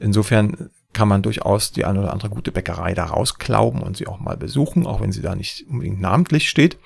[0.00, 4.18] Insofern kann man durchaus die eine oder andere gute Bäckerei da rausklauben und sie auch
[4.18, 6.76] mal besuchen, auch wenn sie da nicht unbedingt namentlich steht.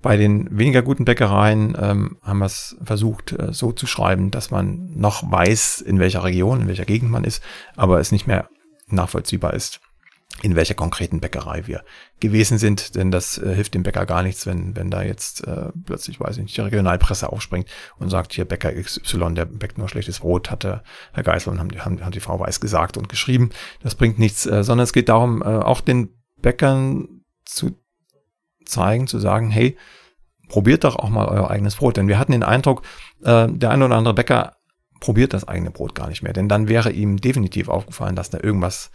[0.00, 4.50] Bei den weniger guten Bäckereien ähm, haben wir es versucht äh, so zu schreiben, dass
[4.50, 7.42] man noch weiß, in welcher Region, in welcher Gegend man ist,
[7.76, 8.48] aber es nicht mehr
[8.88, 9.82] nachvollziehbar ist
[10.42, 11.84] in welcher konkreten Bäckerei wir
[12.18, 15.70] gewesen sind, denn das äh, hilft dem Bäcker gar nichts, wenn, wenn da jetzt äh,
[15.84, 19.88] plötzlich, weiß ich nicht, die Regionalpresse aufspringt und sagt, hier Bäcker XY, der bäckt nur
[19.88, 23.50] schlechtes Brot, hatte Herr Geisel und haben, haben, haben die Frau Weiß gesagt und geschrieben.
[23.82, 26.08] Das bringt nichts, äh, sondern es geht darum, äh, auch den
[26.40, 27.76] Bäckern zu
[28.64, 29.76] zeigen, zu sagen, hey,
[30.48, 31.96] probiert doch auch mal euer eigenes Brot.
[31.96, 32.82] Denn wir hatten den Eindruck,
[33.22, 34.56] äh, der eine oder andere Bäcker
[35.00, 38.38] probiert das eigene Brot gar nicht mehr, denn dann wäre ihm definitiv aufgefallen, dass da
[38.42, 38.90] irgendwas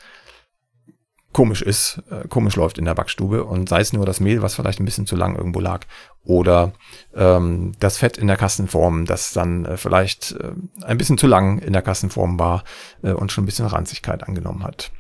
[1.36, 4.56] komisch ist, äh, komisch läuft in der Backstube und sei es nur das Mehl, was
[4.56, 5.82] vielleicht ein bisschen zu lang irgendwo lag
[6.24, 6.72] oder
[7.14, 10.54] ähm, das Fett in der Kassenform, das dann äh, vielleicht äh,
[10.86, 12.64] ein bisschen zu lang in der Kassenform war
[13.04, 14.92] äh, und schon ein bisschen Ranzigkeit angenommen hat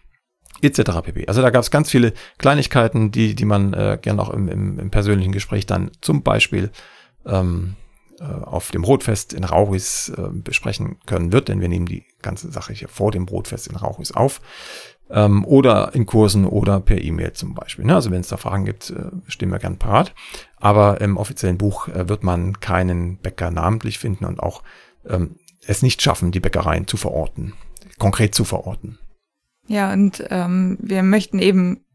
[0.61, 1.01] etc.
[1.03, 1.25] pp.
[1.27, 4.77] Also da gab es ganz viele Kleinigkeiten, die, die man äh, gerne auch im, im,
[4.77, 6.69] im persönlichen Gespräch dann zum Beispiel
[7.25, 7.77] ähm,
[8.19, 12.51] äh, auf dem Brotfest in Rauchis äh, besprechen können wird, denn wir nehmen die ganze
[12.51, 14.41] Sache hier vor dem Brotfest in Rauchis auf.
[15.09, 17.85] Ähm, oder in Kursen oder per E-Mail zum Beispiel.
[17.85, 17.93] Ne?
[17.93, 20.15] Also wenn es da Fragen gibt, äh, stehen wir gern parat.
[20.57, 24.63] Aber im offiziellen Buch äh, wird man keinen Bäcker namentlich finden und auch
[25.07, 25.35] ähm,
[25.67, 27.53] es nicht schaffen, die Bäckereien zu verorten,
[27.99, 28.97] konkret zu verorten.
[29.67, 31.85] Ja, und ähm, wir möchten eben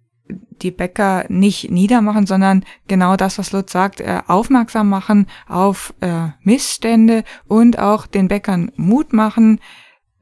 [0.62, 6.28] die Bäcker nicht niedermachen, sondern genau das, was Lutz sagt, äh, aufmerksam machen auf äh,
[6.42, 9.60] Missstände und auch den Bäckern Mut machen,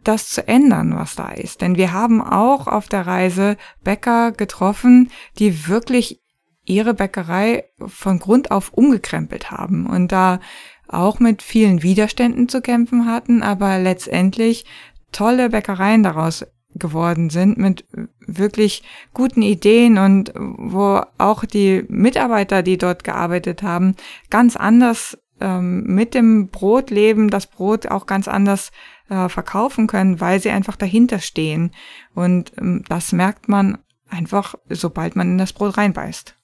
[0.04, 1.60] das zu ändern, was da ist.
[1.60, 6.20] Denn wir haben auch auf der Reise Bäcker getroffen, die wirklich
[6.64, 10.40] ihre Bäckerei von Grund auf umgekrempelt haben und da
[10.86, 14.64] auch mit vielen Widerständen zu kämpfen hatten, aber letztendlich
[15.12, 17.84] tolle Bäckereien daraus geworden sind mit
[18.20, 18.82] wirklich
[19.14, 23.96] guten Ideen und wo auch die Mitarbeiter, die dort gearbeitet haben,
[24.30, 28.70] ganz anders ähm, mit dem Brot leben, das Brot auch ganz anders
[29.08, 31.72] äh, verkaufen können, weil sie einfach dahinter stehen.
[32.14, 36.34] Und ähm, das merkt man einfach, sobald man in das Brot reinbeißt.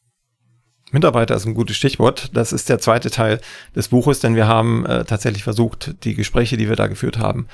[0.92, 2.30] Mitarbeiter ist ein gutes Stichwort.
[2.34, 3.40] Das ist der zweite Teil
[3.74, 7.48] des Buches, denn wir haben äh, tatsächlich versucht, die Gespräche, die wir da geführt haben,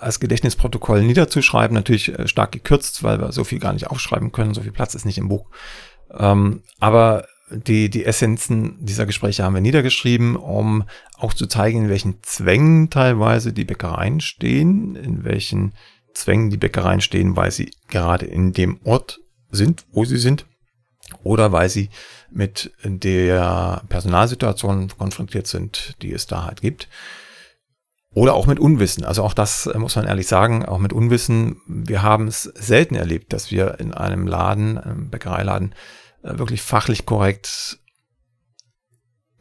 [0.00, 4.54] als Gedächtnisprotokoll niederzuschreiben, natürlich äh, stark gekürzt, weil wir so viel gar nicht aufschreiben können,
[4.54, 5.46] so viel Platz ist nicht im Buch.
[6.16, 10.84] Ähm, aber die, die Essenzen dieser Gespräche haben wir niedergeschrieben, um
[11.16, 15.72] auch zu zeigen, in welchen Zwängen teilweise die Bäckereien stehen, in welchen
[16.14, 20.46] Zwängen die Bäckereien stehen, weil sie gerade in dem Ort sind, wo sie sind,
[21.22, 21.90] oder weil sie
[22.30, 26.88] mit der Personalsituation konfrontiert sind, die es da halt gibt.
[28.14, 29.04] Oder auch mit Unwissen.
[29.04, 31.60] Also auch das äh, muss man ehrlich sagen, auch mit Unwissen.
[31.66, 35.74] Wir haben es selten erlebt, dass wir in einem Laden, einem Bäckereiladen,
[36.22, 37.78] wirklich fachlich korrekt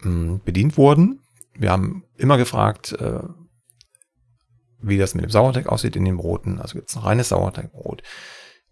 [0.02, 1.22] hm, bedient wurden.
[1.54, 3.22] Wir haben immer gefragt, äh,
[4.80, 6.60] wie das mit dem Sauerteig aussieht in den Broten.
[6.60, 8.04] Also gibt es ein reines Sauerteigbrot?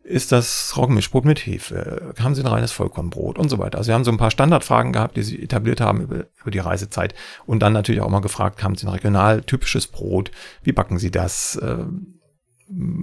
[0.06, 2.14] ist das Roggenmischbrot mit Hefe?
[2.20, 3.80] Haben Sie ein reines Vollkornbrot und so weiter?
[3.80, 6.60] Also wir haben so ein paar Standardfragen gehabt, die Sie etabliert haben über, über die
[6.60, 7.16] Reisezeit
[7.46, 10.32] und dann natürlich auch mal gefragt, haben Sie ein regional typisches Brot?
[10.62, 11.60] Wie backen Sie das?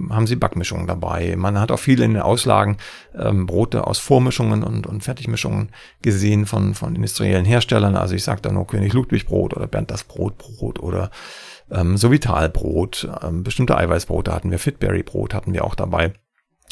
[0.09, 1.35] Haben Sie Backmischungen dabei?
[1.37, 2.77] Man hat auch viele in den Auslagen
[3.15, 5.69] ähm, Brote aus Vormischungen und, und Fertigmischungen
[6.01, 7.95] gesehen von, von industriellen Herstellern.
[7.95, 11.11] Also ich sage da nur König Ludwig Brot oder Bernd das Brotbrot oder
[11.71, 13.09] ähm, Sovitalbrot.
[13.23, 16.13] Ähm, bestimmte Eiweißbrote hatten wir, Fitberry Brot hatten wir auch dabei.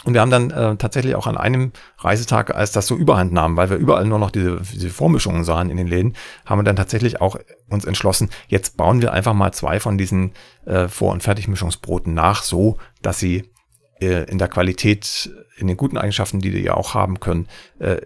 [0.04, 3.56] Und wir haben dann äh, tatsächlich auch an einem Reisetag, als das so überhand nahm,
[3.56, 6.76] weil wir überall nur noch diese, diese Vormischungen sahen in den Läden, haben wir dann
[6.76, 7.38] tatsächlich auch
[7.70, 10.32] uns entschlossen, jetzt bauen wir einfach mal zwei von diesen
[10.66, 13.52] äh, Vor- und Fertigmischungsbroten nach, so dass sie
[14.00, 18.02] äh, in der Qualität, in den guten Eigenschaften, die die ja auch haben können, äh,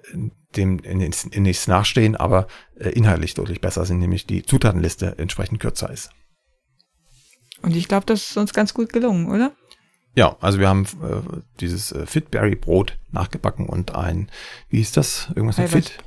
[0.57, 5.61] dem in, in nichts nachstehen, aber äh, inhaltlich deutlich besser sind, nämlich die Zutatenliste entsprechend
[5.61, 6.09] kürzer ist.
[7.61, 9.53] Und ich glaube, das ist uns ganz gut gelungen, oder?
[10.15, 14.29] Ja, also wir haben äh, dieses äh, Fitberry Brot nachgebacken und ein,
[14.69, 15.27] wie hieß das?
[15.35, 15.97] Irgendwas mit Fit?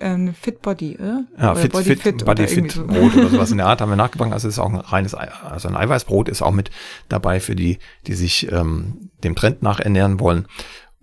[0.00, 1.24] Äh, Fit Body, oder?
[1.38, 2.84] Ja, oder Fit, Body Fit, Fit Body Fit so.
[2.84, 4.32] Brot oder sowas in der Art haben wir nachgebacken.
[4.32, 6.72] Also es ist auch ein reines, also ein Eiweißbrot ist auch mit
[7.08, 10.46] dabei für die, die sich ähm, dem Trend nach ernähren wollen.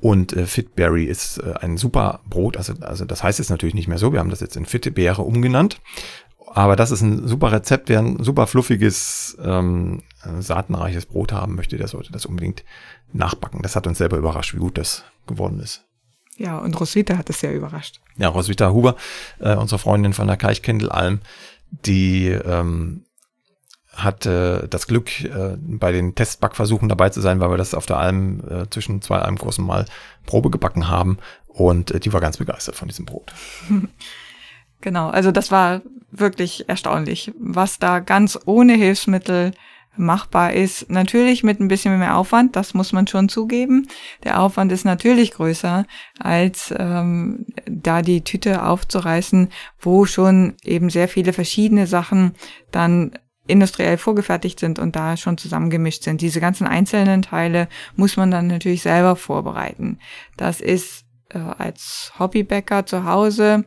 [0.01, 2.57] Und äh, Fitberry ist äh, ein super Brot.
[2.57, 4.11] Also, also das heißt jetzt natürlich nicht mehr so.
[4.11, 5.79] Wir haben das jetzt in Fitbeere umgenannt.
[6.53, 7.89] Aber das ist ein super Rezept.
[7.89, 10.01] Wer ein super fluffiges, ähm,
[10.39, 12.63] saatenreiches Brot haben möchte, der sollte das unbedingt
[13.13, 13.61] nachbacken.
[13.61, 15.85] Das hat uns selber überrascht, wie gut das geworden ist.
[16.37, 17.99] Ja, und Roswitha hat es sehr überrascht.
[18.17, 18.95] Ja, Roswitha Huber,
[19.39, 21.19] äh, unsere Freundin von der Keichkendelalm,
[21.85, 23.03] die ähm,
[23.91, 27.97] hatte das Glück, äh, bei den Testbackversuchen dabei zu sein, weil wir das auf der
[27.97, 29.85] Alm äh, zwischen zwei Almkursen mal
[30.25, 31.17] Probe gebacken haben.
[31.47, 33.33] Und äh, die war ganz begeistert von diesem Brot.
[34.81, 39.51] Genau, also das war wirklich erstaunlich, was da ganz ohne Hilfsmittel
[39.97, 40.89] machbar ist.
[40.89, 43.87] Natürlich mit ein bisschen mehr Aufwand, das muss man schon zugeben.
[44.23, 45.85] Der Aufwand ist natürlich größer,
[46.17, 52.33] als ähm, da die Tüte aufzureißen, wo schon eben sehr viele verschiedene Sachen
[52.71, 53.11] dann
[53.45, 56.21] industriell vorgefertigt sind und da schon zusammengemischt sind.
[56.21, 59.99] Diese ganzen einzelnen Teile muss man dann natürlich selber vorbereiten.
[60.37, 63.65] Das ist äh, als Hobbybäcker zu Hause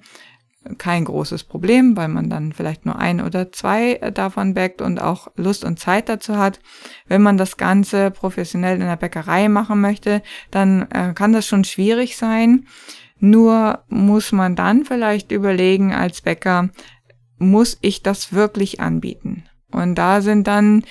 [0.78, 5.28] kein großes Problem, weil man dann vielleicht nur ein oder zwei davon backt und auch
[5.36, 6.60] Lust und Zeit dazu hat.
[7.06, 11.64] Wenn man das Ganze professionell in der Bäckerei machen möchte, dann äh, kann das schon
[11.64, 12.66] schwierig sein.
[13.18, 16.70] Nur muss man dann vielleicht überlegen als Bäcker,
[17.38, 19.44] muss ich das wirklich anbieten?
[19.70, 20.84] Und da sind dann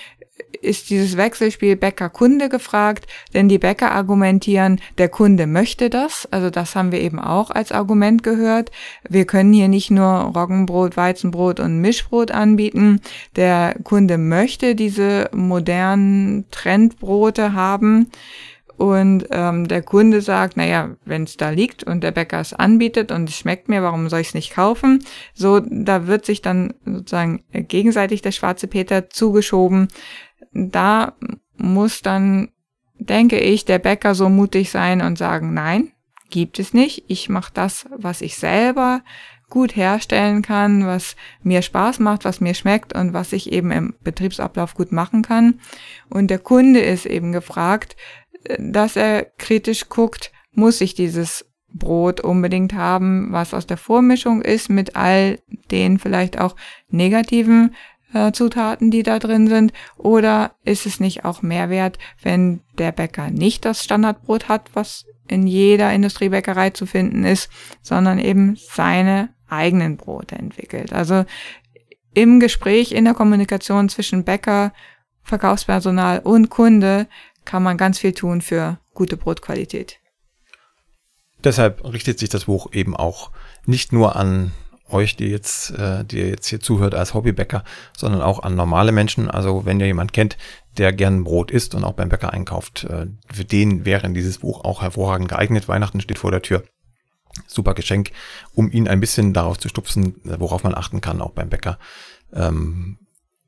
[0.62, 6.28] ist dieses Wechselspiel Bäcker-Kunde gefragt, denn die Bäcker argumentieren, der Kunde möchte das.
[6.32, 8.72] Also das haben wir eben auch als Argument gehört.
[9.10, 13.02] Wir können hier nicht nur Roggenbrot, Weizenbrot und Mischbrot anbieten.
[13.36, 18.12] Der Kunde möchte diese modernen Trendbrote haben.
[18.78, 23.12] Und ähm, der Kunde sagt, naja, wenn es da liegt und der Bäcker es anbietet
[23.12, 25.04] und es schmeckt mir, warum soll ich es nicht kaufen?
[25.36, 29.88] So, da wird sich dann sozusagen gegenseitig der schwarze Peter zugeschoben
[30.52, 31.14] da
[31.58, 32.50] muss dann,
[32.96, 35.92] denke ich, der Bäcker so mutig sein und sagen, nein,
[36.30, 37.04] gibt es nicht.
[37.08, 39.02] Ich mache das, was ich selber
[39.50, 43.94] gut herstellen kann, was mir Spaß macht, was mir schmeckt und was ich eben im
[44.02, 45.60] Betriebsablauf gut machen kann.
[46.10, 47.96] Und der Kunde ist eben gefragt,
[48.58, 54.70] dass er kritisch guckt, muss ich dieses Brot unbedingt haben, was aus der Vormischung ist,
[54.70, 56.56] mit all den vielleicht auch
[56.90, 57.76] negativen
[58.14, 59.74] äh, Zutaten, die da drin sind?
[59.98, 65.48] Oder ist es nicht auch Mehrwert, wenn der Bäcker nicht das Standardbrot hat, was in
[65.48, 67.50] jeder Industriebäckerei zu finden ist,
[67.82, 70.94] sondern eben seine eigenen Brote entwickelt?
[70.94, 71.26] Also
[72.14, 74.74] im Gespräch, in der Kommunikation zwischen Bäcker,
[75.24, 77.08] Verkaufspersonal und Kunde
[77.46, 80.00] kann man ganz viel tun für gute Brotqualität.
[81.44, 83.32] Deshalb richtet sich das Buch eben auch
[83.66, 84.52] nicht nur an
[84.94, 87.64] euch, die jetzt, äh, die jetzt hier zuhört als Hobbybäcker,
[87.96, 89.30] sondern auch an normale Menschen.
[89.30, 90.38] Also wenn ihr jemand kennt,
[90.78, 94.64] der gern Brot isst und auch beim Bäcker einkauft, äh, für den wäre dieses Buch
[94.64, 95.68] auch hervorragend geeignet.
[95.68, 96.64] Weihnachten steht vor der Tür.
[97.48, 98.12] Super Geschenk,
[98.54, 101.80] um ihn ein bisschen darauf zu stupsen, worauf man achten kann, auch beim Bäcker.
[102.34, 102.98] Ähm,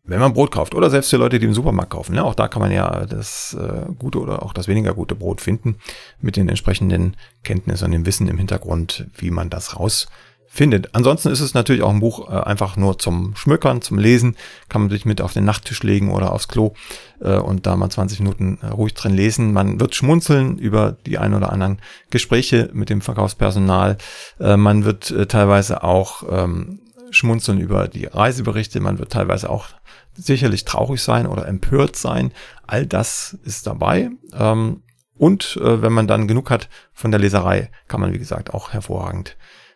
[0.06, 2.50] wenn man Brot kauft oder selbst für Leute, die im Supermarkt kaufen, ne, auch da
[2.50, 5.78] kann man ja das äh, gute oder auch das weniger gute Brot finden
[6.20, 10.08] mit den entsprechenden Kenntnissen und dem Wissen im Hintergrund, wie man das raus
[10.54, 10.94] findet.
[10.94, 14.36] Ansonsten ist es natürlich auch ein Buch äh, einfach nur zum Schmückern, zum Lesen.
[14.70, 16.74] Kann man sich mit auf den Nachttisch legen oder aufs Klo
[17.22, 19.52] äh, und da mal 20 Minuten äh, ruhig drin lesen.
[19.52, 23.98] Man wird schmunzeln über die ein oder anderen Gespräche mit dem Verkaufspersonal.
[24.40, 28.80] Äh, man wird äh, teilweise auch ähm, schmunzeln über die Reiseberichte.
[28.80, 29.70] Man wird teilweise auch
[30.14, 32.32] sicherlich traurig sein oder empört sein.
[32.68, 34.12] All das ist dabei.
[34.38, 34.84] Ähm,
[35.18, 38.72] und äh, wenn man dann genug hat von der Leserei, kann man, wie gesagt, auch
[38.72, 39.36] hervorragend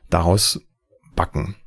[0.09, 0.61] daraus
[1.17, 1.57] backen.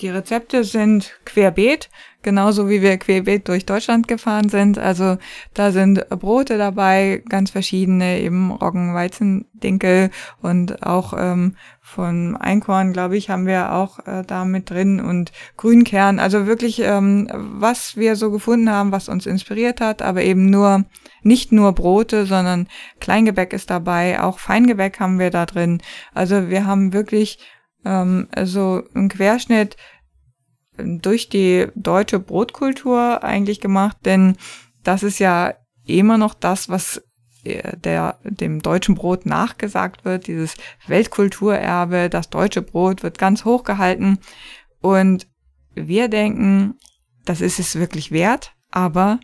[0.00, 1.88] Die Rezepte sind querbeet,
[2.20, 4.78] genauso wie wir querbeet durch Deutschland gefahren sind.
[4.78, 5.16] Also
[5.54, 10.10] da sind Brote dabei, ganz verschiedene, eben Roggen, Weizen, Dinkel
[10.42, 15.32] und auch ähm, von Einkorn, glaube ich, haben wir auch äh, da mit drin und
[15.56, 16.18] Grünkern.
[16.18, 20.84] Also wirklich, ähm, was wir so gefunden haben, was uns inspiriert hat, aber eben nur,
[21.22, 22.68] nicht nur Brote, sondern
[23.00, 25.80] Kleingebäck ist dabei, auch Feingebäck haben wir da drin.
[26.12, 27.38] Also wir haben wirklich
[27.86, 29.76] ähm, so ein Querschnitt
[30.76, 34.36] durch die deutsche Brotkultur eigentlich gemacht, denn
[34.82, 35.54] das ist ja
[35.86, 37.02] immer noch das, was
[37.44, 40.54] äh, der, dem deutschen Brot nachgesagt wird, dieses
[40.86, 44.18] Weltkulturerbe, das deutsche Brot wird ganz hoch gehalten
[44.80, 45.26] und
[45.74, 46.74] wir denken,
[47.24, 49.20] das ist es wirklich wert, aber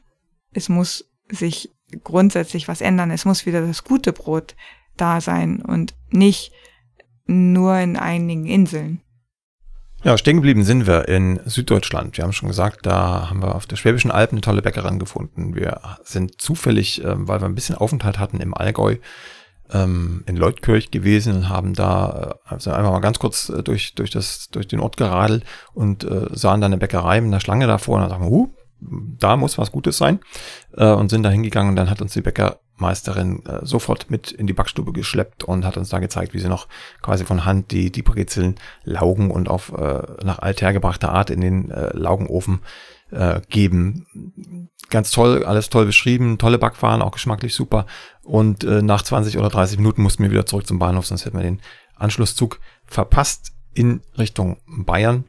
[0.52, 1.70] es muss sich
[2.04, 3.10] grundsätzlich was ändern.
[3.10, 4.54] Es muss wieder das gute Brot
[4.96, 6.52] da sein und nicht
[7.26, 9.00] nur in einigen Inseln.
[10.04, 12.16] Ja, stehen geblieben sind wir in Süddeutschland.
[12.16, 15.54] Wir haben schon gesagt, da haben wir auf der Schwäbischen Alb eine tolle Bäckerin gefunden.
[15.54, 18.96] Wir sind zufällig, ähm, weil wir ein bisschen Aufenthalt hatten im Allgäu,
[19.72, 23.94] ähm, in Leutkirch gewesen und haben da äh, also einfach mal ganz kurz äh, durch,
[23.94, 27.68] durch, das, durch den Ort geradelt und äh, sahen da eine Bäckerei mit einer Schlange
[27.68, 28.54] davor und dann sagen wir, uh,
[29.18, 30.20] da muss was Gutes sein
[30.72, 34.46] und sind da hingegangen und dann hat uns die Bäcker Meisterin äh, sofort mit in
[34.46, 36.68] die Backstube geschleppt und hat uns da gezeigt, wie sie noch
[37.00, 41.70] quasi von Hand die, die Brezeln laugen und auf äh, nach althergebrachter Art in den
[41.70, 42.60] äh, Laugenofen
[43.10, 44.68] äh, geben.
[44.90, 47.86] Ganz toll, alles toll beschrieben, tolle Backwaren, auch geschmacklich super.
[48.22, 51.38] Und äh, nach 20 oder 30 Minuten mussten wir wieder zurück zum Bahnhof, sonst hätten
[51.38, 51.60] wir den
[51.96, 55.24] Anschlusszug verpasst in Richtung Bayern.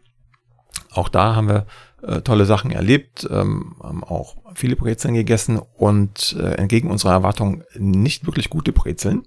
[0.91, 1.65] Auch da haben wir
[2.03, 7.63] äh, tolle Sachen erlebt, ähm, haben auch viele Brezeln gegessen und äh, entgegen unserer Erwartung
[7.77, 9.23] nicht wirklich gute Brezeln.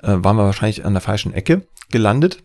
[0.00, 2.42] Äh, waren wir wahrscheinlich an der falschen Ecke gelandet.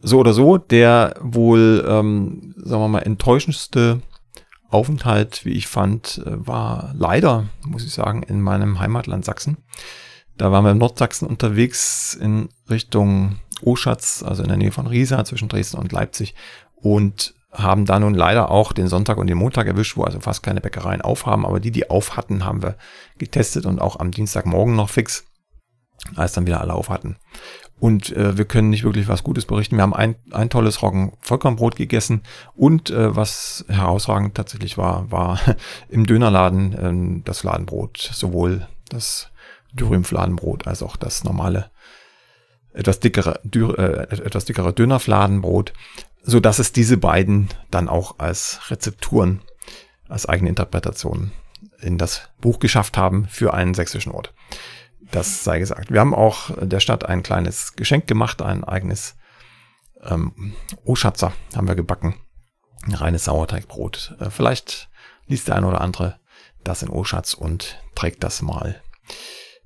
[0.00, 4.02] So oder so, der wohl, ähm, sagen wir mal, enttäuschendste
[4.68, 9.58] Aufenthalt, wie ich fand, äh, war leider, muss ich sagen, in meinem Heimatland Sachsen.
[10.36, 15.24] Da waren wir in Nordsachsen unterwegs in Richtung Oschatz, also in der Nähe von Riesa
[15.24, 16.34] zwischen Dresden und Leipzig
[16.74, 20.42] und haben da nun leider auch den Sonntag und den Montag erwischt, wo also fast
[20.42, 22.76] keine Bäckereien aufhaben, aber die, die auf hatten, haben wir
[23.18, 25.24] getestet und auch am Dienstagmorgen noch fix,
[26.16, 27.16] als dann wieder alle auf hatten.
[27.80, 29.76] Und äh, wir können nicht wirklich was Gutes berichten.
[29.76, 32.22] Wir haben ein, ein tolles Roggen-Vollkornbrot gegessen
[32.54, 35.40] und äh, was herausragend tatsächlich war, war
[35.88, 39.30] im Dönerladen äh, das Ladenbrot, sowohl das
[39.72, 41.70] Dürüm-Fladenbrot als auch das normale
[42.74, 45.72] etwas dickere, dürr, äh, etwas dickere Dönerfladenbrot
[46.24, 49.42] so dass es diese beiden dann auch als Rezepturen,
[50.08, 51.32] als eigene Interpretation
[51.80, 54.34] in das Buch geschafft haben für einen sächsischen Ort.
[55.10, 55.92] Das sei gesagt.
[55.92, 59.16] Wir haben auch der Stadt ein kleines Geschenk gemacht, ein eigenes
[60.02, 60.54] ähm,
[60.84, 62.14] Oschatzer haben wir gebacken.
[62.82, 64.16] Ein reines Sauerteigbrot.
[64.18, 64.88] Äh, vielleicht
[65.26, 66.20] liest der eine oder andere
[66.62, 68.82] das in Oschatz und trägt das mal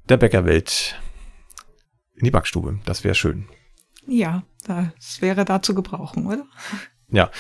[0.08, 1.00] der Bäckerwelt
[2.14, 2.80] in die Backstube.
[2.84, 3.48] Das wäre schön.
[4.06, 6.44] Ja, das wäre da zu gebrauchen, oder?
[7.10, 7.30] Ja,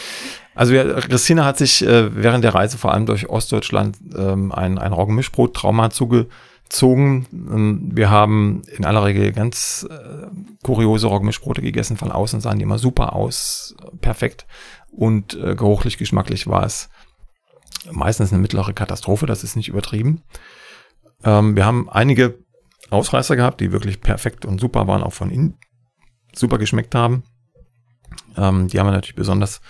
[0.54, 4.78] also ja, Christina hat sich äh, während der Reise vor allem durch Ostdeutschland ähm, ein,
[4.78, 7.26] ein Roggenmischbrot-Trauma zugezogen.
[7.32, 10.26] Ähm, wir haben in aller Regel ganz äh,
[10.62, 11.98] kuriose Roggenmischbrote gegessen.
[11.98, 14.46] Von außen sahen die immer super aus, perfekt.
[14.90, 16.88] Und äh, geruchlich, geschmacklich war es
[17.90, 20.22] meistens eine mittlere Katastrophe, das ist nicht übertrieben.
[21.24, 22.38] Ähm, wir haben einige
[22.90, 25.58] Ausreißer gehabt, die wirklich perfekt und super waren, auch von innen
[26.34, 27.22] super geschmeckt haben.
[28.36, 29.60] Ähm, die haben wir natürlich besonders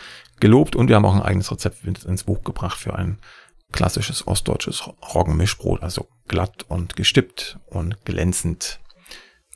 [0.40, 3.18] gelobt und wir haben auch ein eigenes Rezept ins Buch gebracht für ein
[3.72, 8.80] klassisches ostdeutsches Roggenmischbrot, also glatt und gestippt und glänzend.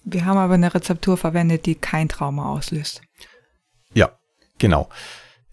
[0.05, 3.03] Wir haben aber eine Rezeptur verwendet, die kein Trauma auslöst.
[3.95, 4.19] Ja,
[4.59, 4.89] genau.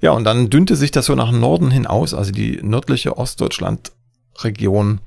[0.02, 5.02] Ja, und dann dünnte sich das so nach Norden hin aus, also die nördliche Ostdeutschland-Region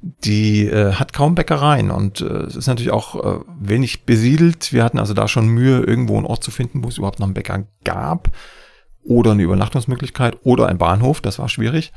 [0.00, 4.72] die äh, hat kaum Bäckereien und äh, ist natürlich auch äh, wenig besiedelt.
[4.72, 7.26] Wir hatten also da schon Mühe, irgendwo einen Ort zu finden, wo es überhaupt noch
[7.26, 8.30] einen Bäcker gab
[9.02, 11.92] oder eine Übernachtungsmöglichkeit oder ein Bahnhof, das war schwierig.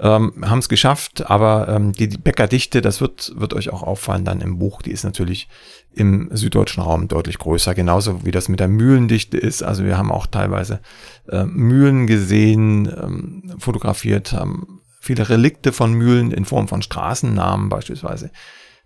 [0.00, 4.24] Ähm, haben es geschafft, aber ähm, die, die Bäckerdichte, das wird, wird euch auch auffallen
[4.24, 5.48] dann im Buch, die ist natürlich
[5.92, 9.64] im süddeutschen Raum deutlich größer, genauso wie das mit der Mühlendichte ist.
[9.64, 10.80] Also wir haben auch teilweise
[11.28, 18.30] äh, Mühlen gesehen, ähm, fotografiert, haben viele Relikte von Mühlen in Form von Straßennamen beispielsweise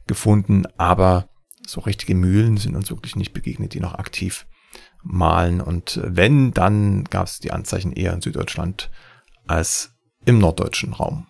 [0.07, 1.29] gefunden, aber
[1.67, 4.47] so richtige Mühlen sind uns wirklich nicht begegnet, die noch aktiv
[5.03, 5.61] malen.
[5.61, 8.91] Und wenn, dann gab es die Anzeichen eher in Süddeutschland
[9.47, 9.95] als
[10.25, 11.27] im norddeutschen Raum.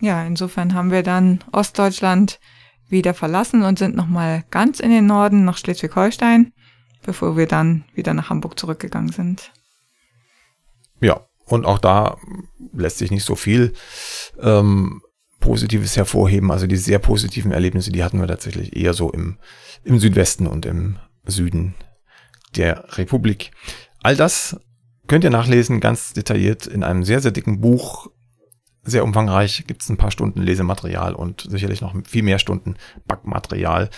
[0.00, 2.40] Ja, insofern haben wir dann Ostdeutschland
[2.88, 6.52] wieder verlassen und sind nochmal ganz in den Norden nach Schleswig-Holstein,
[7.02, 9.52] bevor wir dann wieder nach Hamburg zurückgegangen sind.
[11.00, 12.16] Ja, und auch da
[12.72, 13.72] lässt sich nicht so viel
[14.40, 15.02] ähm,
[15.40, 16.50] Positives hervorheben.
[16.50, 19.38] Also die sehr positiven Erlebnisse, die hatten wir tatsächlich eher so im,
[19.84, 21.74] im Südwesten und im Süden
[22.56, 23.50] der Republik.
[24.02, 24.56] All das
[25.06, 28.08] könnt ihr nachlesen, ganz detailliert in einem sehr, sehr dicken Buch.
[28.84, 32.74] Sehr umfangreich, gibt es ein paar Stunden Lesematerial und sicherlich noch viel mehr Stunden
[33.06, 33.90] Backmaterial.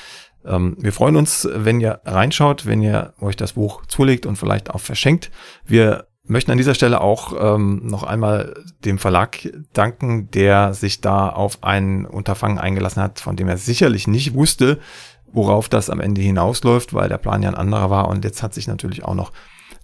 [0.44, 4.70] Ähm, wir freuen uns, wenn ihr reinschaut, wenn ihr euch das Buch zulegt und vielleicht
[4.70, 5.30] auch verschenkt.
[5.64, 8.54] Wir möchten an dieser Stelle auch ähm, noch einmal
[8.84, 14.06] dem Verlag danken, der sich da auf ein Unterfangen eingelassen hat, von dem er sicherlich
[14.06, 14.78] nicht wusste,
[15.32, 18.08] worauf das am Ende hinausläuft, weil der Plan ja ein anderer war.
[18.08, 19.32] Und jetzt hat sich natürlich auch noch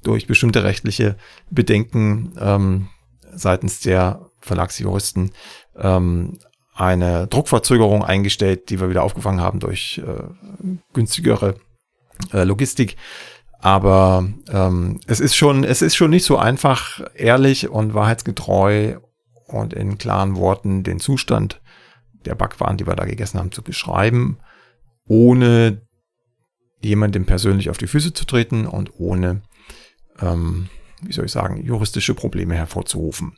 [0.02, 1.16] durch bestimmte rechtliche
[1.50, 2.88] Bedenken ähm,
[3.32, 5.32] seitens der Verlagsjuristen
[5.76, 6.38] ähm,
[6.74, 10.22] eine Druckverzögerung eingestellt, die wir wieder aufgefangen haben durch äh,
[10.94, 11.56] günstigere
[12.32, 12.96] äh, Logistik.
[13.60, 18.96] Aber ähm, es ist schon, es ist schon nicht so einfach, ehrlich und wahrheitsgetreu
[19.46, 21.60] und in klaren Worten den Zustand
[22.24, 24.38] der Backwaren, die wir da gegessen haben, zu beschreiben,
[25.06, 25.82] ohne
[26.82, 29.42] jemandem persönlich auf die Füße zu treten und ohne,
[30.20, 30.68] ähm,
[31.02, 33.36] wie soll ich sagen, juristische Probleme hervorzurufen.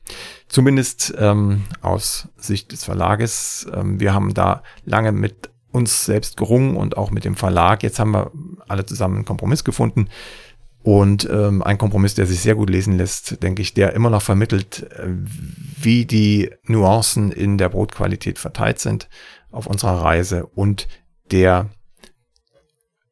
[0.48, 3.66] Zumindest ähm, aus Sicht des Verlages.
[3.74, 7.82] Ähm, wir haben da lange mit uns selbst gerungen und auch mit dem Verlag.
[7.82, 8.30] Jetzt haben wir
[8.68, 10.08] alle zusammen einen Kompromiss gefunden.
[10.82, 14.22] Und ähm, ein Kompromiss, der sich sehr gut lesen lässt, denke ich, der immer noch
[14.22, 15.06] vermittelt, äh,
[15.80, 19.08] wie die Nuancen in der Brotqualität verteilt sind
[19.52, 20.88] auf unserer Reise und
[21.30, 21.70] der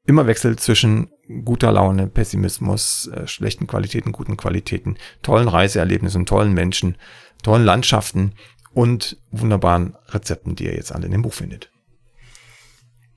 [0.04, 1.10] immer wechselt zwischen
[1.44, 6.96] guter Laune, Pessimismus, äh, schlechten Qualitäten, guten Qualitäten, tollen Reiseerlebnissen, tollen Menschen,
[7.44, 8.32] tollen Landschaften
[8.72, 11.70] und wunderbaren Rezepten, die ihr jetzt alle in dem Buch findet.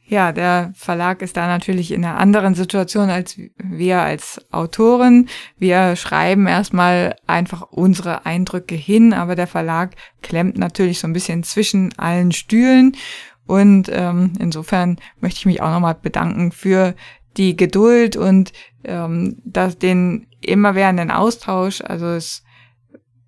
[0.05, 5.29] Ja, der Verlag ist da natürlich in einer anderen Situation als wir als Autoren.
[5.57, 11.43] Wir schreiben erstmal einfach unsere Eindrücke hin, aber der Verlag klemmt natürlich so ein bisschen
[11.43, 12.97] zwischen allen Stühlen.
[13.45, 16.95] Und ähm, insofern möchte ich mich auch nochmal bedanken für
[17.37, 18.51] die Geduld und
[18.83, 21.81] ähm, das, den immerwährenden Austausch.
[21.81, 22.43] Also es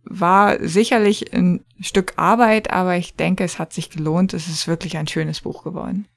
[0.04, 4.34] war sicherlich ein Stück Arbeit, aber ich denke, es hat sich gelohnt.
[4.34, 6.08] Es ist wirklich ein schönes Buch geworden.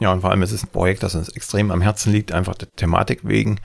[0.00, 2.54] Ja, und vor allem ist es ein Projekt, das uns extrem am Herzen liegt, einfach
[2.54, 3.56] der Thematik wegen,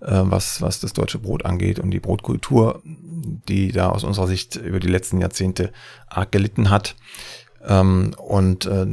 [0.00, 4.56] äh, was, was das deutsche Brot angeht und die Brotkultur, die da aus unserer Sicht
[4.56, 5.72] über die letzten Jahrzehnte
[6.08, 6.96] arg gelitten hat.
[7.66, 8.86] Ähm, und äh,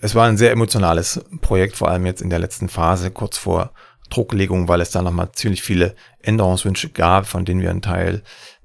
[0.00, 3.72] es war ein sehr emotionales Projekt, vor allem jetzt in der letzten Phase, kurz vor
[4.10, 8.22] Drucklegung, weil es da nochmal ziemlich viele Änderungswünsche gab, von denen wir einen Teil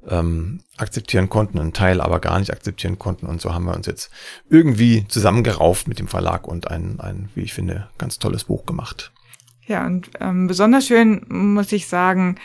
[0.07, 3.25] ähm, akzeptieren konnten, einen Teil aber gar nicht akzeptieren konnten.
[3.25, 4.11] Und so haben wir uns jetzt
[4.49, 9.11] irgendwie zusammengerauft mit dem Verlag und ein, ein wie ich finde, ganz tolles Buch gemacht.
[9.65, 12.35] Ja, und ähm, besonders schön, muss ich sagen,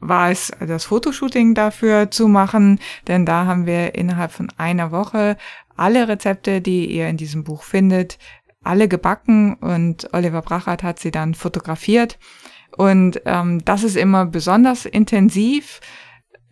[0.00, 5.36] war es, das Fotoshooting dafür zu machen, denn da haben wir innerhalb von einer Woche
[5.76, 8.18] alle Rezepte, die ihr in diesem Buch findet,
[8.62, 12.18] alle gebacken und Oliver Brachert hat sie dann fotografiert.
[12.76, 15.80] Und ähm, das ist immer besonders intensiv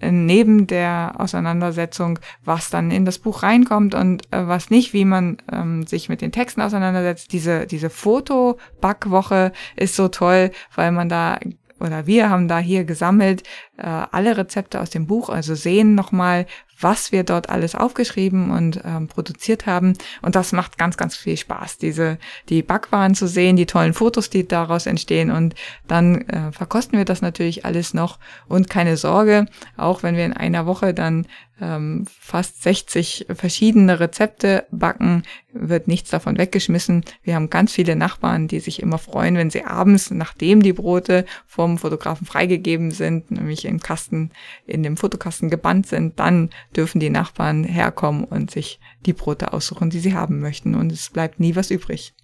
[0.00, 5.38] neben der Auseinandersetzung, was dann in das Buch reinkommt und äh, was nicht, wie man
[5.52, 7.32] ähm, sich mit den Texten auseinandersetzt.
[7.32, 11.38] Diese, diese Foto-Backwoche ist so toll, weil man da
[11.80, 13.44] oder wir haben da hier gesammelt
[13.78, 16.46] äh, alle Rezepte aus dem Buch, also sehen nochmal,
[16.80, 19.94] was wir dort alles aufgeschrieben und ähm, produziert haben.
[20.22, 22.18] Und das macht ganz, ganz viel Spaß, diese,
[22.48, 25.30] die Backwaren zu sehen, die tollen Fotos, die daraus entstehen.
[25.30, 25.54] Und
[25.86, 28.18] dann äh, verkosten wir das natürlich alles noch.
[28.46, 31.26] Und keine Sorge, auch wenn wir in einer Woche dann
[31.60, 37.04] ähm, fast 60 verschiedene Rezepte backen, wird nichts davon weggeschmissen.
[37.22, 41.24] Wir haben ganz viele Nachbarn, die sich immer freuen, wenn sie abends, nachdem die Brote
[41.46, 44.32] vom Fotografen freigegeben sind, nämlich im Kasten,
[44.66, 49.90] in dem Fotokasten gebannt sind, dann dürfen die Nachbarn herkommen und sich die Brote aussuchen,
[49.90, 50.74] die sie haben möchten.
[50.74, 52.14] Und es bleibt nie was übrig.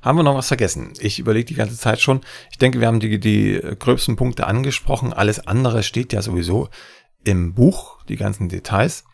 [0.00, 0.92] Haben wir noch was vergessen?
[1.00, 2.20] Ich überlege die ganze Zeit schon.
[2.50, 5.12] Ich denke, wir haben die, die gröbsten Punkte angesprochen.
[5.12, 6.68] Alles andere steht ja sowieso
[7.24, 9.04] im Buch, die ganzen Details.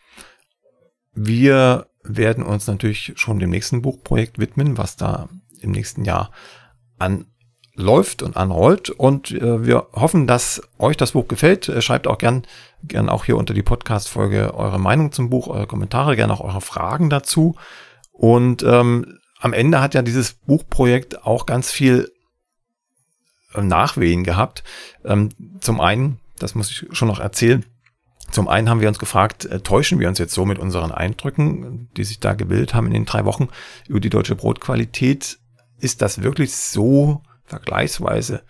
[1.13, 5.27] Wir werden uns natürlich schon dem nächsten Buchprojekt widmen, was da
[5.61, 6.31] im nächsten Jahr
[6.99, 7.25] an
[7.75, 8.89] läuft und anrollt.
[8.89, 11.69] Und äh, wir hoffen, dass euch das Buch gefällt.
[11.69, 12.43] Äh, schreibt auch gern,
[12.83, 16.61] gern auch hier unter die Podcast-Folge eure Meinung zum Buch, eure Kommentare, gern auch eure
[16.61, 17.55] Fragen dazu.
[18.11, 22.11] Und ähm, am Ende hat ja dieses Buchprojekt auch ganz viel
[23.53, 24.63] äh, Nachwehen gehabt.
[25.03, 27.65] Ähm, zum einen, das muss ich schon noch erzählen,
[28.31, 31.89] zum einen haben wir uns gefragt, äh, täuschen wir uns jetzt so mit unseren Eindrücken,
[31.95, 33.49] die sich da gebildet haben in den drei Wochen
[33.87, 35.37] über die deutsche Brotqualität?
[35.79, 38.43] Ist das wirklich so vergleichsweise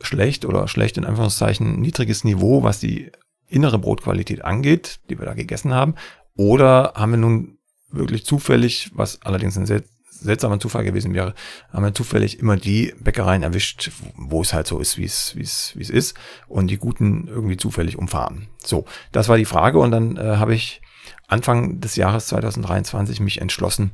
[0.00, 3.12] schlecht oder schlecht in Anführungszeichen niedriges Niveau, was die
[3.46, 5.94] innere Brotqualität angeht, die wir da gegessen haben?
[6.36, 7.58] Oder haben wir nun
[7.90, 9.84] wirklich zufällig, was allerdings ein sel
[10.22, 11.34] seltsamer Zufall gewesen wäre,
[11.72, 15.40] haben wir zufällig immer die Bäckereien erwischt, wo es halt so ist, wie es, wie
[15.40, 16.14] es, wie es ist
[16.46, 18.48] und die guten irgendwie zufällig umfahren.
[18.62, 20.82] So, das war die Frage und dann äh, habe ich
[21.26, 23.92] Anfang des Jahres 2023 mich entschlossen,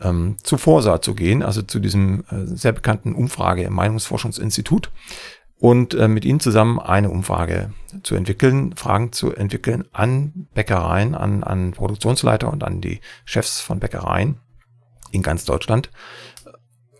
[0.00, 4.90] ähm, zu Forsa zu gehen, also zu diesem äh, sehr bekannten Umfrage Meinungsforschungsinstitut
[5.58, 7.72] und äh, mit ihnen zusammen eine Umfrage
[8.02, 13.78] zu entwickeln, Fragen zu entwickeln an Bäckereien, an, an Produktionsleiter und an die Chefs von
[13.78, 14.38] Bäckereien
[15.12, 15.90] in ganz Deutschland,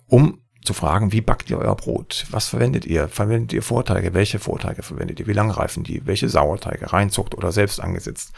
[0.07, 2.25] um zu fragen, wie backt ihr euer Brot?
[2.31, 3.09] Was verwendet ihr?
[3.09, 4.15] Verwendet ihr Vorteige?
[4.15, 5.27] Welche Vorteige verwendet ihr?
[5.27, 6.07] Wie lange reifen die?
[6.07, 6.91] Welche Sauerteige?
[6.91, 8.33] Reinzucht oder selbst angesetzt?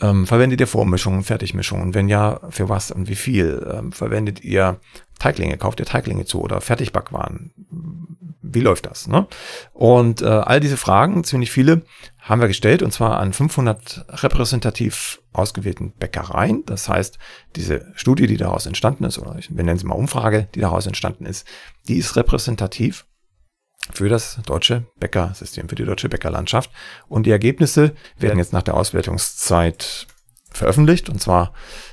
[0.00, 1.94] Ähm, verwendet ihr Vormischungen, Fertigmischungen?
[1.94, 3.66] Wenn ja, für was und wie viel?
[3.72, 4.80] Ähm, verwendet ihr
[5.18, 5.56] Teiglinge?
[5.56, 7.52] Kauft ihr Teiglinge zu oder Fertigbackwaren?
[8.42, 9.08] Wie läuft das?
[9.08, 9.26] Ne?
[9.72, 11.82] Und äh, all diese Fragen, ziemlich viele,
[12.20, 16.64] haben wir gestellt und zwar an 500 repräsentativ ausgewählten Bäckereien.
[16.66, 17.18] Das heißt,
[17.54, 21.26] diese Studie, die daraus entstanden ist, oder wir nennen sie mal Umfrage, die daraus entstanden
[21.26, 21.46] ist,
[21.88, 23.06] die ist repräsentativ
[23.92, 26.70] für das deutsche Bäckersystem, für die deutsche Bäckerlandschaft.
[27.08, 30.06] Und die Ergebnisse werden jetzt nach der Auswertungszeit
[30.50, 31.52] veröffentlicht, und zwar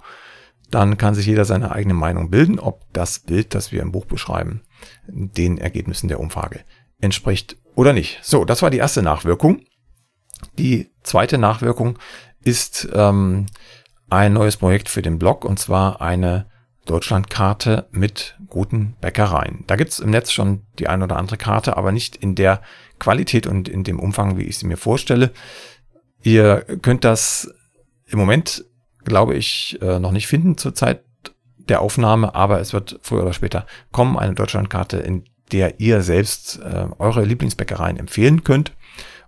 [0.72, 4.06] Dann kann sich jeder seine eigene Meinung bilden, ob das Bild, das wir im Buch
[4.06, 4.62] beschreiben,
[5.08, 6.62] den Ergebnissen der Umfrage
[7.00, 8.20] entspricht oder nicht.
[8.24, 9.62] So, das war die erste Nachwirkung.
[10.58, 12.00] Die zweite Nachwirkung
[12.44, 13.48] ist ähm,
[14.10, 16.48] ein neues Projekt für den Blog und zwar eine
[16.86, 19.64] Deutschlandkarte mit guten Bäckereien.
[19.68, 22.62] Da gibt's im Netz schon die ein oder andere Karte, aber nicht in der
[23.00, 25.32] Qualität und in dem Umfang, wie ich sie mir vorstelle.
[26.22, 27.52] Ihr könnt das
[28.06, 28.66] im Moment,
[29.04, 31.04] glaube ich, äh, noch nicht finden zur Zeit
[31.58, 36.60] der Aufnahme, aber es wird früher oder später kommen, eine Deutschlandkarte, in der ihr selbst
[36.64, 38.74] äh, eure Lieblingsbäckereien empfehlen könnt.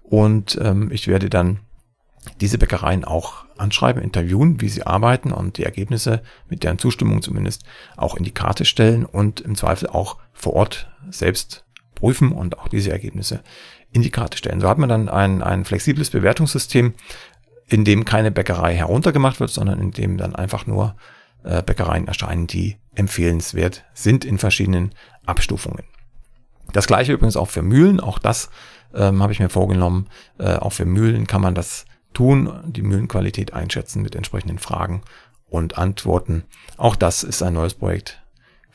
[0.04, 1.60] Und ähm, ich werde dann
[2.42, 7.64] diese Bäckereien auch anschreiben, interviewen, wie sie arbeiten und die Ergebnisse mit deren Zustimmung zumindest
[7.96, 11.66] auch in die Karte stellen und im Zweifel auch vor Ort selbst
[11.96, 13.42] prüfen und auch diese Ergebnisse
[13.92, 14.62] in die Karte stellen.
[14.62, 16.94] So hat man dann ein, ein flexibles Bewertungssystem,
[17.68, 20.96] in dem keine Bäckerei heruntergemacht wird, sondern in dem dann einfach nur
[21.44, 24.94] äh, Bäckereien erscheinen, die empfehlenswert sind in verschiedenen
[25.26, 25.84] Abstufungen.
[26.74, 28.50] Das gleiche übrigens auch für Mühlen, auch das
[28.94, 30.08] ähm, habe ich mir vorgenommen.
[30.38, 35.02] Äh, auch für Mühlen kann man das tun, die Mühlenqualität einschätzen mit entsprechenden Fragen
[35.50, 36.44] und Antworten.
[36.78, 38.22] Auch das ist ein neues Projekt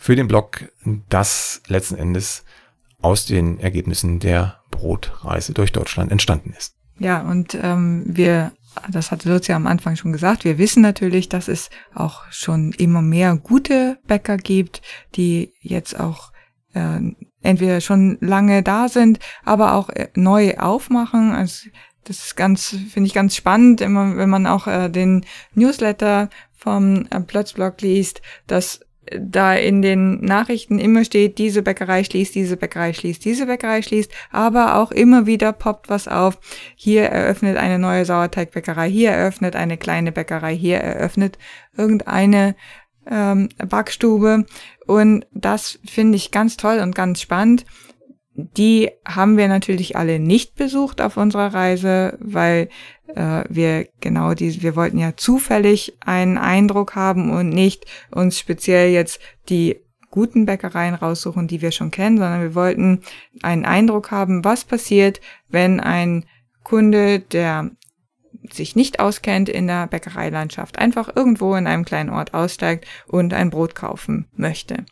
[0.03, 0.65] für den Blog,
[1.09, 2.45] das letzten Endes
[3.01, 6.75] aus den Ergebnissen der Brotreise durch Deutschland entstanden ist.
[6.99, 8.53] Ja, und ähm, wir,
[8.91, 12.73] das hat Lutz ja am Anfang schon gesagt, wir wissen natürlich, dass es auch schon
[12.73, 14.83] immer mehr gute Bäcker gibt,
[15.15, 16.33] die jetzt auch
[16.75, 17.01] äh,
[17.43, 21.33] entweder schon lange da sind, aber auch äh, neu aufmachen.
[21.33, 21.69] Also
[22.05, 25.25] das ist ganz, finde ich ganz spannend, immer wenn man auch äh, den
[25.55, 28.81] Newsletter vom äh, Plötzblog liest, dass
[29.21, 34.11] da in den Nachrichten immer steht, diese Bäckerei schließt, diese Bäckerei schließt, diese Bäckerei schließt,
[34.31, 36.39] aber auch immer wieder poppt was auf.
[36.77, 41.37] Hier eröffnet eine neue Sauerteigbäckerei, hier eröffnet eine kleine Bäckerei, hier eröffnet
[41.77, 42.55] irgendeine
[43.11, 44.47] ähm, Backstube.
[44.87, 47.65] Und das finde ich ganz toll und ganz spannend.
[48.35, 52.69] Die haben wir natürlich alle nicht besucht auf unserer Reise, weil
[53.15, 58.91] äh, wir genau die, wir wollten ja zufällig einen Eindruck haben und nicht uns speziell
[58.91, 59.77] jetzt die
[60.11, 63.01] guten Bäckereien raussuchen, die wir schon kennen, sondern wir wollten
[63.43, 66.25] einen Eindruck haben, was passiert, wenn ein
[66.63, 67.71] Kunde, der
[68.51, 73.51] sich nicht auskennt in der Bäckereilandschaft, einfach irgendwo in einem kleinen Ort aussteigt und ein
[73.51, 74.85] Brot kaufen möchte.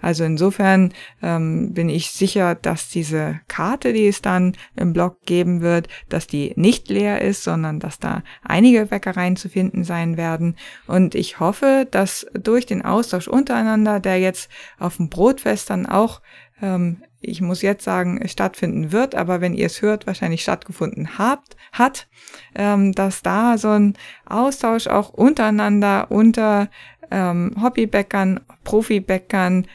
[0.00, 0.92] Also insofern
[1.22, 6.26] ähm, bin ich sicher, dass diese Karte, die es dann im Blog geben wird, dass
[6.26, 10.56] die nicht leer ist, sondern dass da einige Bäckereien zu finden sein werden.
[10.86, 16.20] Und ich hoffe, dass durch den Austausch untereinander, der jetzt auf dem Brotfest dann auch
[16.62, 21.56] ähm, ich muss jetzt sagen, stattfinden wird, aber wenn ihr es hört, wahrscheinlich stattgefunden habt,
[21.72, 22.08] hat,
[22.54, 23.94] ähm, dass da so ein
[24.24, 26.68] Austausch auch untereinander, unter
[27.10, 29.66] ähm, Hobbybäckern, Profibäckern,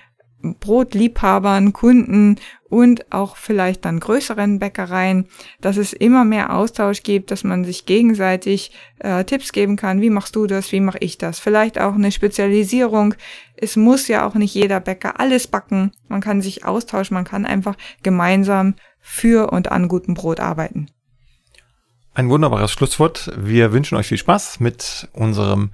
[0.44, 2.36] Brotliebhabern, Kunden
[2.70, 5.28] und auch vielleicht dann größeren Bäckereien,
[5.62, 10.10] dass es immer mehr Austausch gibt, dass man sich gegenseitig äh, Tipps geben kann, wie
[10.10, 13.16] machst du das, wie mache ich das, vielleicht auch eine Spezialisierung.
[13.56, 17.46] Es muss ja auch nicht jeder Bäcker alles backen, man kann sich austauschen, man kann
[17.46, 20.88] einfach gemeinsam für und an gutem Brot arbeiten.
[22.16, 23.32] Ein wunderbares Schlusswort.
[23.38, 25.72] Wir wünschen euch viel Spaß mit unserem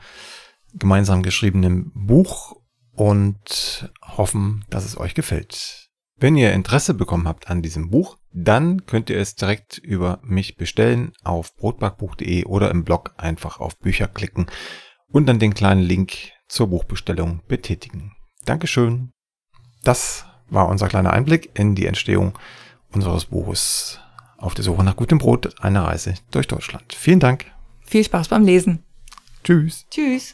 [0.74, 2.56] gemeinsam geschriebenen Buch
[3.00, 5.88] und hoffen, dass es euch gefällt.
[6.18, 10.58] Wenn ihr Interesse bekommen habt an diesem Buch, dann könnt ihr es direkt über mich
[10.58, 14.48] bestellen auf brotbackbuch.de oder im Blog einfach auf Bücher klicken
[15.08, 18.12] und dann den kleinen Link zur Buchbestellung betätigen.
[18.44, 19.12] Dankeschön.
[19.86, 22.38] Das war unser kleiner Einblick in die Entstehung
[22.92, 24.02] unseres Buches
[24.38, 26.94] auf der Suche nach gutem Brot, eine Reise durch Deutschland.
[26.94, 27.46] Vielen Dank.
[27.80, 28.84] Viel Spaß beim Lesen.
[29.46, 29.86] Tschüss.
[29.90, 30.34] Tschüss.